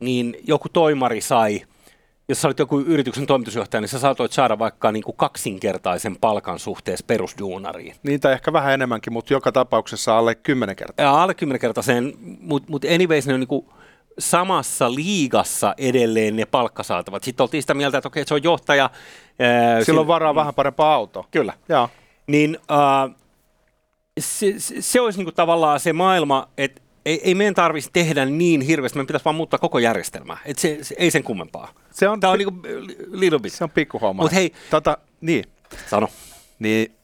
niin 0.00 0.36
joku 0.46 0.68
toimari 0.68 1.20
sai, 1.20 1.62
jos 2.28 2.42
sä 2.42 2.48
olit 2.48 2.58
joku 2.58 2.80
yrityksen 2.80 3.26
toimitusjohtaja, 3.26 3.80
niin 3.80 3.88
sä 3.88 3.98
saatoit 3.98 4.32
saada 4.32 4.58
vaikka 4.58 4.92
niin 4.92 5.02
kuin 5.02 5.16
kaksinkertaisen 5.16 6.16
palkan 6.20 6.58
suhteessa 6.58 7.04
perusduunariin. 7.06 7.94
Niitä 8.02 8.32
ehkä 8.32 8.52
vähän 8.52 8.74
enemmänkin, 8.74 9.12
mutta 9.12 9.32
joka 9.32 9.52
tapauksessa 9.52 10.18
alle 10.18 10.34
kymmenen 10.34 10.76
kertaa. 10.76 11.06
Ja 11.06 11.22
alle 11.22 11.34
kertaisen, 11.58 12.14
mutta 12.40 12.70
mut 12.70 12.84
anyways 12.84 13.26
ne 13.26 13.34
on 13.34 13.40
niin 13.40 13.48
kuin 13.48 13.66
samassa 14.18 14.94
liigassa 14.94 15.74
edelleen 15.78 16.36
ne 16.36 16.46
palkkasaatavat. 16.46 17.24
Sitten 17.24 17.44
oltiin 17.44 17.62
sitä 17.62 17.74
mieltä, 17.74 17.98
että 17.98 18.08
okei, 18.08 18.24
se 18.26 18.34
on 18.34 18.42
johtaja. 18.42 18.90
Ää, 19.38 19.84
Silloin 19.84 20.06
varaa 20.06 20.34
vähän 20.34 20.54
parempaa 20.54 20.94
auto. 20.94 21.26
Kyllä. 21.30 21.52
Joo. 21.68 21.88
Niin 22.26 22.58
äh, 22.70 23.16
se, 24.20 24.54
se, 24.58 24.82
se 24.82 25.00
olisi 25.00 25.18
niinku 25.18 25.32
tavallaan 25.32 25.80
se 25.80 25.92
maailma, 25.92 26.48
että 26.58 26.81
ei, 27.06 27.20
ei 27.24 27.34
meidän 27.34 27.54
tarvitsisi 27.54 27.90
tehdä 27.92 28.24
niin 28.24 28.60
hirveästi, 28.60 28.96
meidän 28.96 29.06
pitäisi 29.06 29.24
vaan 29.24 29.34
muuttaa 29.34 29.58
koko 29.58 29.78
järjestelmää. 29.78 30.38
Et 30.44 30.58
se, 30.58 30.78
se, 30.82 30.94
ei 30.98 31.10
sen 31.10 31.22
kummempaa. 31.22 31.72
Se 31.90 32.08
on, 32.08 32.20
Tämä 32.20 32.30
on 32.30 32.38
niinku 32.38 32.60
little 33.10 33.38
bit. 33.38 33.52
Se 33.52 33.64
on 33.64 33.70
pikkuhomma. 33.70 34.22
Mutta 34.22 34.34
hei. 34.34 34.52
Tota, 34.70 34.98
niin. 35.20 35.44
Sano. 35.90 36.08
Niin 36.58 36.96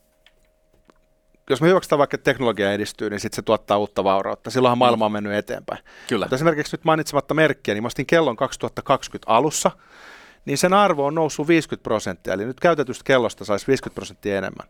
jos 1.51 1.61
me 1.61 1.69
hyväksytään 1.69 1.99
vaikka, 1.99 2.15
että 2.15 2.25
teknologia 2.25 2.73
edistyy, 2.73 3.11
niin 3.11 3.21
sitten 3.21 3.37
se 3.37 3.43
tuottaa 3.43 3.79
uutta 3.79 4.05
vaurautta. 4.05 4.51
Silloinhan 4.51 4.77
mm. 4.77 4.79
maailma 4.79 5.07
on 5.07 5.13
mennyt 5.13 5.33
eteenpäin. 5.33 5.85
Kyllä. 6.09 6.25
Mutta 6.25 6.37
esimerkiksi 6.37 6.77
nyt 6.77 6.85
mainitsematta 6.85 7.35
merkkiä, 7.35 7.75
niin 7.75 7.83
mä 7.83 7.87
ostin 7.87 8.07
kellon 8.07 8.37
2020 8.37 9.33
alussa, 9.33 9.71
niin 10.45 10.59
sen 10.59 10.75
arvo 10.75 11.07
on 11.07 11.15
noussut 11.15 11.49
50 11.49 11.83
prosenttia, 11.83 12.35
eli 12.35 12.45
nyt 12.45 12.61
käytetystä 12.61 13.05
kellosta 13.05 13.45
saisi 13.45 13.67
50 13.67 13.95
prosenttia 13.95 14.39
enemmän. 14.39 14.67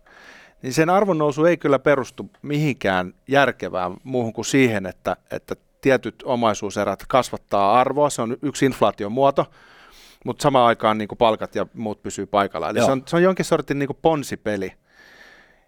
Niin 0.63 0.73
sen 0.73 0.91
arvon 0.91 1.19
nousu 1.19 1.45
ei 1.45 1.57
kyllä 1.57 1.79
perustu 1.79 2.31
mihinkään 2.43 3.15
järkevään 3.29 3.97
muuhun 4.05 4.33
kuin 4.33 4.45
siihen, 4.45 4.87
että, 4.87 5.17
että 5.31 5.57
tietyt 5.81 6.23
omaisuuserät 6.25 7.05
kasvattaa 7.09 7.81
arvoa, 7.81 8.11
se 8.11 8.23
on 8.23 8.37
yksi 8.43 8.67
inflaation 8.67 9.13
muoto, 9.13 9.47
mutta 10.25 10.43
samaan 10.43 10.67
aikaan 10.67 10.99
niin 10.99 11.09
kuin 11.09 11.19
palkat 11.19 11.55
ja 11.55 11.67
muut 11.75 12.03
pysyy 12.03 12.27
paikalla. 12.27 12.71
Eli 12.71 12.85
se 12.85 12.91
on, 12.91 13.03
se 13.07 13.17
on 13.17 13.23
jonkin 13.23 13.45
sortin 13.45 13.79
niin 13.79 13.87
kuin 13.87 13.99
ponsipeli 14.03 14.73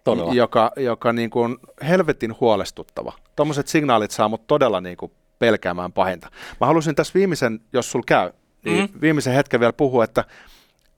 Todella. 0.03 0.33
joka, 0.33 0.71
joka 0.75 1.13
niin 1.13 1.29
kuin 1.29 1.57
helvetin 1.87 2.35
huolestuttava. 2.39 3.13
Tuommoiset 3.35 3.67
signaalit 3.67 4.11
saa 4.11 4.29
mut 4.29 4.47
todella 4.47 4.81
niin 4.81 4.97
kuin 4.97 5.11
pelkäämään 5.39 5.93
pahinta. 5.93 6.29
Mä 6.61 6.67
halusin 6.67 6.95
tässä 6.95 7.13
viimeisen, 7.13 7.59
jos 7.73 7.91
sul 7.91 8.01
käy, 8.05 8.31
niin 8.65 8.89
mm. 8.93 9.01
viimeisen 9.01 9.33
hetken 9.33 9.59
vielä 9.59 9.73
puhua, 9.73 10.03
että, 10.03 10.25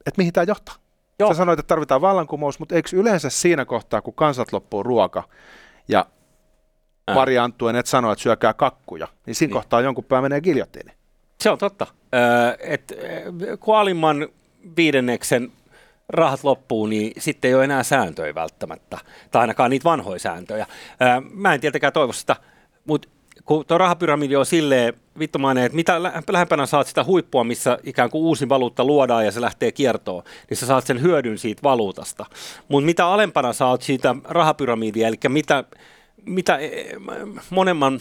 että 0.06 0.18
mihin 0.18 0.34
tämä 0.34 0.46
johtaa. 0.48 0.76
Joo. 1.20 1.30
Sä 1.30 1.38
sanoit, 1.38 1.60
että 1.60 1.68
tarvitaan 1.68 2.02
vallankumous, 2.02 2.60
mutta 2.60 2.76
eikö 2.76 2.90
yleensä 2.94 3.30
siinä 3.30 3.66
kohtaa, 3.66 4.02
kun 4.02 4.14
kansat 4.14 4.54
loppuu 4.54 4.84
ruoka 4.84 5.24
ja 5.88 6.06
äh. 7.10 7.16
Mari 7.16 7.38
Anttuen 7.38 7.76
et 7.76 7.86
sano, 7.86 8.12
että 8.12 8.24
syökää 8.24 8.54
kakkuja, 8.54 9.08
niin 9.26 9.36
siinä 9.36 9.50
niin. 9.50 9.54
kohtaa 9.54 9.82
jonkun 9.82 10.04
pää 10.04 10.22
menee 10.22 10.42
giljottiini. 10.42 10.92
Se 11.42 11.50
on 11.50 11.58
totta. 11.58 11.88
Öö, 12.14 12.58
et, 12.60 12.94
kun 13.60 13.78
alimman 13.78 14.28
viidenneksen 14.78 15.52
rahat 16.10 16.44
loppuu, 16.44 16.86
niin 16.86 17.14
sitten 17.18 17.50
ei 17.50 17.56
ole 17.56 17.64
enää 17.64 17.84
sääntöjä 17.84 18.36
välttämättä, 18.36 18.98
tai 19.32 19.42
ainakaan 19.42 19.70
niitä 19.70 19.84
vanhoja 19.84 20.20
sääntöjä. 20.20 20.66
Ää, 21.00 21.22
mä 21.32 21.54
en 21.54 21.62
tietenkään 21.62 21.94
toivo 21.94 22.14
sitä, 22.14 22.36
mutta 22.86 23.10
kun 23.46 23.66
tuo 23.66 23.78
rahapyramidi 23.78 24.36
on 24.36 24.46
silleen 24.46 24.94
vittomainen, 25.20 25.64
että 25.64 25.76
mitä 25.76 26.04
lähempänä 26.30 26.66
saat 26.66 26.88
sitä 26.88 27.04
huippua, 27.04 27.44
missä 27.44 27.78
ikään 27.84 28.10
kuin 28.10 28.22
uusi 28.22 28.50
valuutta 28.50 28.86
luodaan 28.86 29.26
ja 29.26 29.32
se 29.32 29.42
lähtee 29.42 29.72
kiertoon, 29.72 30.24
niin 30.50 30.58
sä 30.58 30.66
saat 30.66 30.86
sen 30.86 31.02
hyödyn 31.02 31.38
siitä 31.38 31.64
valuutasta. 31.64 32.26
Mutta 32.68 32.86
mitä 32.86 33.08
alempana 33.08 33.54
saat 33.54 33.82
siitä 33.82 34.16
rahapyramidia, 34.24 35.08
eli 35.08 35.18
mitä, 35.28 35.64
mitä 36.26 36.58
e, 36.58 36.70
monemman, 37.50 38.00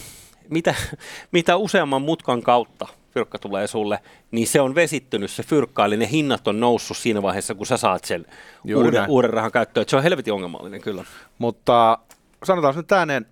mitä, 0.49 0.75
mitä 1.33 1.57
useamman 1.57 2.03
mutkan 2.03 2.43
kautta 2.43 2.87
fyrkka 3.11 3.39
tulee 3.39 3.67
sulle, 3.67 3.99
niin 4.31 4.47
se 4.47 4.61
on 4.61 4.75
vesittynyt 4.75 5.31
se 5.31 5.43
fyrkka, 5.43 5.85
eli 5.85 5.97
ne 5.97 6.09
hinnat 6.11 6.49
on 6.49 6.61
noussut 6.61 6.97
siinä 6.97 7.23
vaiheessa, 7.23 7.55
kun 7.55 7.67
sä 7.67 7.77
saat 7.77 8.05
sen 8.05 8.27
uuden, 8.75 9.11
uuden 9.11 9.31
rahan 9.31 9.53
käyttöön. 9.53 9.87
se 9.89 9.97
on 9.97 10.03
helvetin 10.03 10.33
ongelmallinen 10.33 10.81
kyllä. 10.81 11.05
Mutta 11.39 11.99
sanotaan 12.45 12.77
nyt 12.77 12.93
ääneen, 12.93 13.27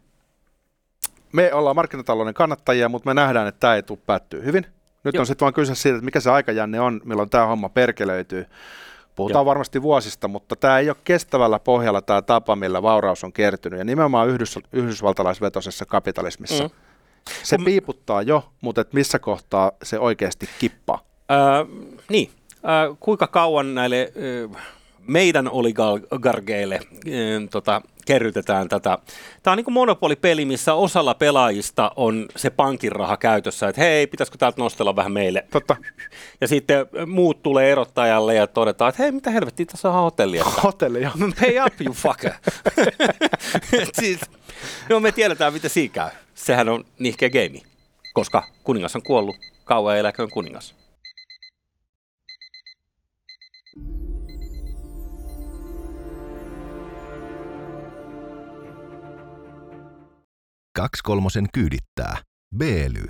me 1.33 1.53
ollaan 1.55 1.77
markkinatalouden 1.77 2.35
kannattajia, 2.35 2.88
mutta 2.88 3.11
me 3.11 3.14
nähdään, 3.14 3.49
että 3.49 3.61
tämä 3.61 3.75
ei 3.75 3.83
tule 3.83 3.99
päättyä 4.07 4.43
hyvin. 4.43 4.66
Nyt 5.05 5.14
Joo. 5.14 5.21
on 5.21 5.27
sitten 5.27 5.45
vaan 5.47 5.55
kyse 5.55 5.75
siitä, 5.75 5.97
että 5.97 6.05
mikä 6.05 6.21
se 6.21 6.31
aikajänne 6.31 6.81
on, 6.81 7.01
milloin 7.05 7.31
tämä 7.31 7.47
homma 7.47 7.69
perkelöityy. 7.69 8.47
Puhutaan 9.16 9.40
Joo. 9.40 9.47
varmasti 9.47 9.83
vuosista, 9.83 10.29
mutta 10.29 10.57
tämä 10.57 10.79
ei 10.79 10.90
ole 10.90 10.97
kestävällä 11.05 11.59
pohjalla 11.59 12.03
tämä 12.03 12.23
tapa, 12.23 12.57
millä 12.57 12.83
vauraus 12.83 13.25
on 13.25 13.33
kertynyt. 13.33 13.79
Ja 13.79 13.85
nimenomaan 13.85 14.29
yhdys, 14.29 14.59
yhdysvaltalaisvetoisessa 14.73 15.87
kapitalismissa. 15.87 16.64
Mm. 16.64 16.71
Se 17.43 17.57
Kun... 17.57 17.64
piiputtaa 17.64 18.23
jo, 18.23 18.45
mutta 18.61 18.81
et 18.81 18.93
missä 18.93 19.19
kohtaa 19.19 19.73
se 19.83 19.99
oikeasti 19.99 20.49
kippaa? 20.59 21.05
Öö, 21.31 21.38
niin. 22.09 22.31
Öö, 22.69 22.95
kuinka 23.01 23.27
kauan 23.27 23.75
näille 23.75 24.12
meidän 25.07 25.49
oligargeille 25.49 26.81
öö, 27.09 27.41
tota, 27.51 27.83
kerrytetään 28.07 28.69
tätä. 28.69 28.99
Tämä 29.43 29.53
on 29.53 29.57
niin 29.57 29.65
kuin 29.65 29.75
monopolipeli, 29.75 30.45
missä 30.45 30.75
osalla 30.75 31.15
pelaajista 31.15 31.93
on 31.97 32.27
se 32.37 32.51
pankin 32.51 32.93
raha 32.93 33.17
käytössä, 33.17 33.69
että 33.69 33.81
hei, 33.81 34.07
pitäisikö 34.07 34.39
täältä 34.39 34.61
nostella 34.61 34.97
vähän 34.97 35.13
meille. 35.13 35.47
Totta. 35.51 35.77
Ja 36.41 36.49
sitten 36.49 36.87
muut 37.07 37.43
tulee 37.43 37.73
erottajalle 37.73 38.35
ja 38.35 38.47
todetaan, 38.47 38.89
että 38.89 39.03
hei, 39.03 39.13
mitä 39.13 39.31
helvettiä, 39.31 39.67
tässä 39.67 39.89
on 39.89 39.95
hotelli. 39.95 40.39
Hotelli, 40.63 41.03
joo. 41.03 41.13
Pay 41.41 41.67
up, 41.67 41.81
you 41.81 41.95
fucker. 41.95 42.33
siis, 44.01 44.21
no 44.89 45.01
me 45.01 45.13
tiedetään, 45.13 45.53
mitä 45.53 45.69
siinä 45.69 45.95
käy. 45.95 46.11
Sehän 46.35 46.69
on 46.69 46.85
nihkeä 46.99 47.31
game, 47.31 47.61
koska 48.13 48.45
kuningas 48.65 48.97
on 48.97 49.03
kuollut. 49.03 49.37
Kauan 49.65 49.99
eläköön 49.99 50.31
kuningas. 50.31 50.80
Kaksi 60.81 61.03
kolmosen 61.03 61.47
kyydittää. 61.55 62.16
Beely. 62.57 63.05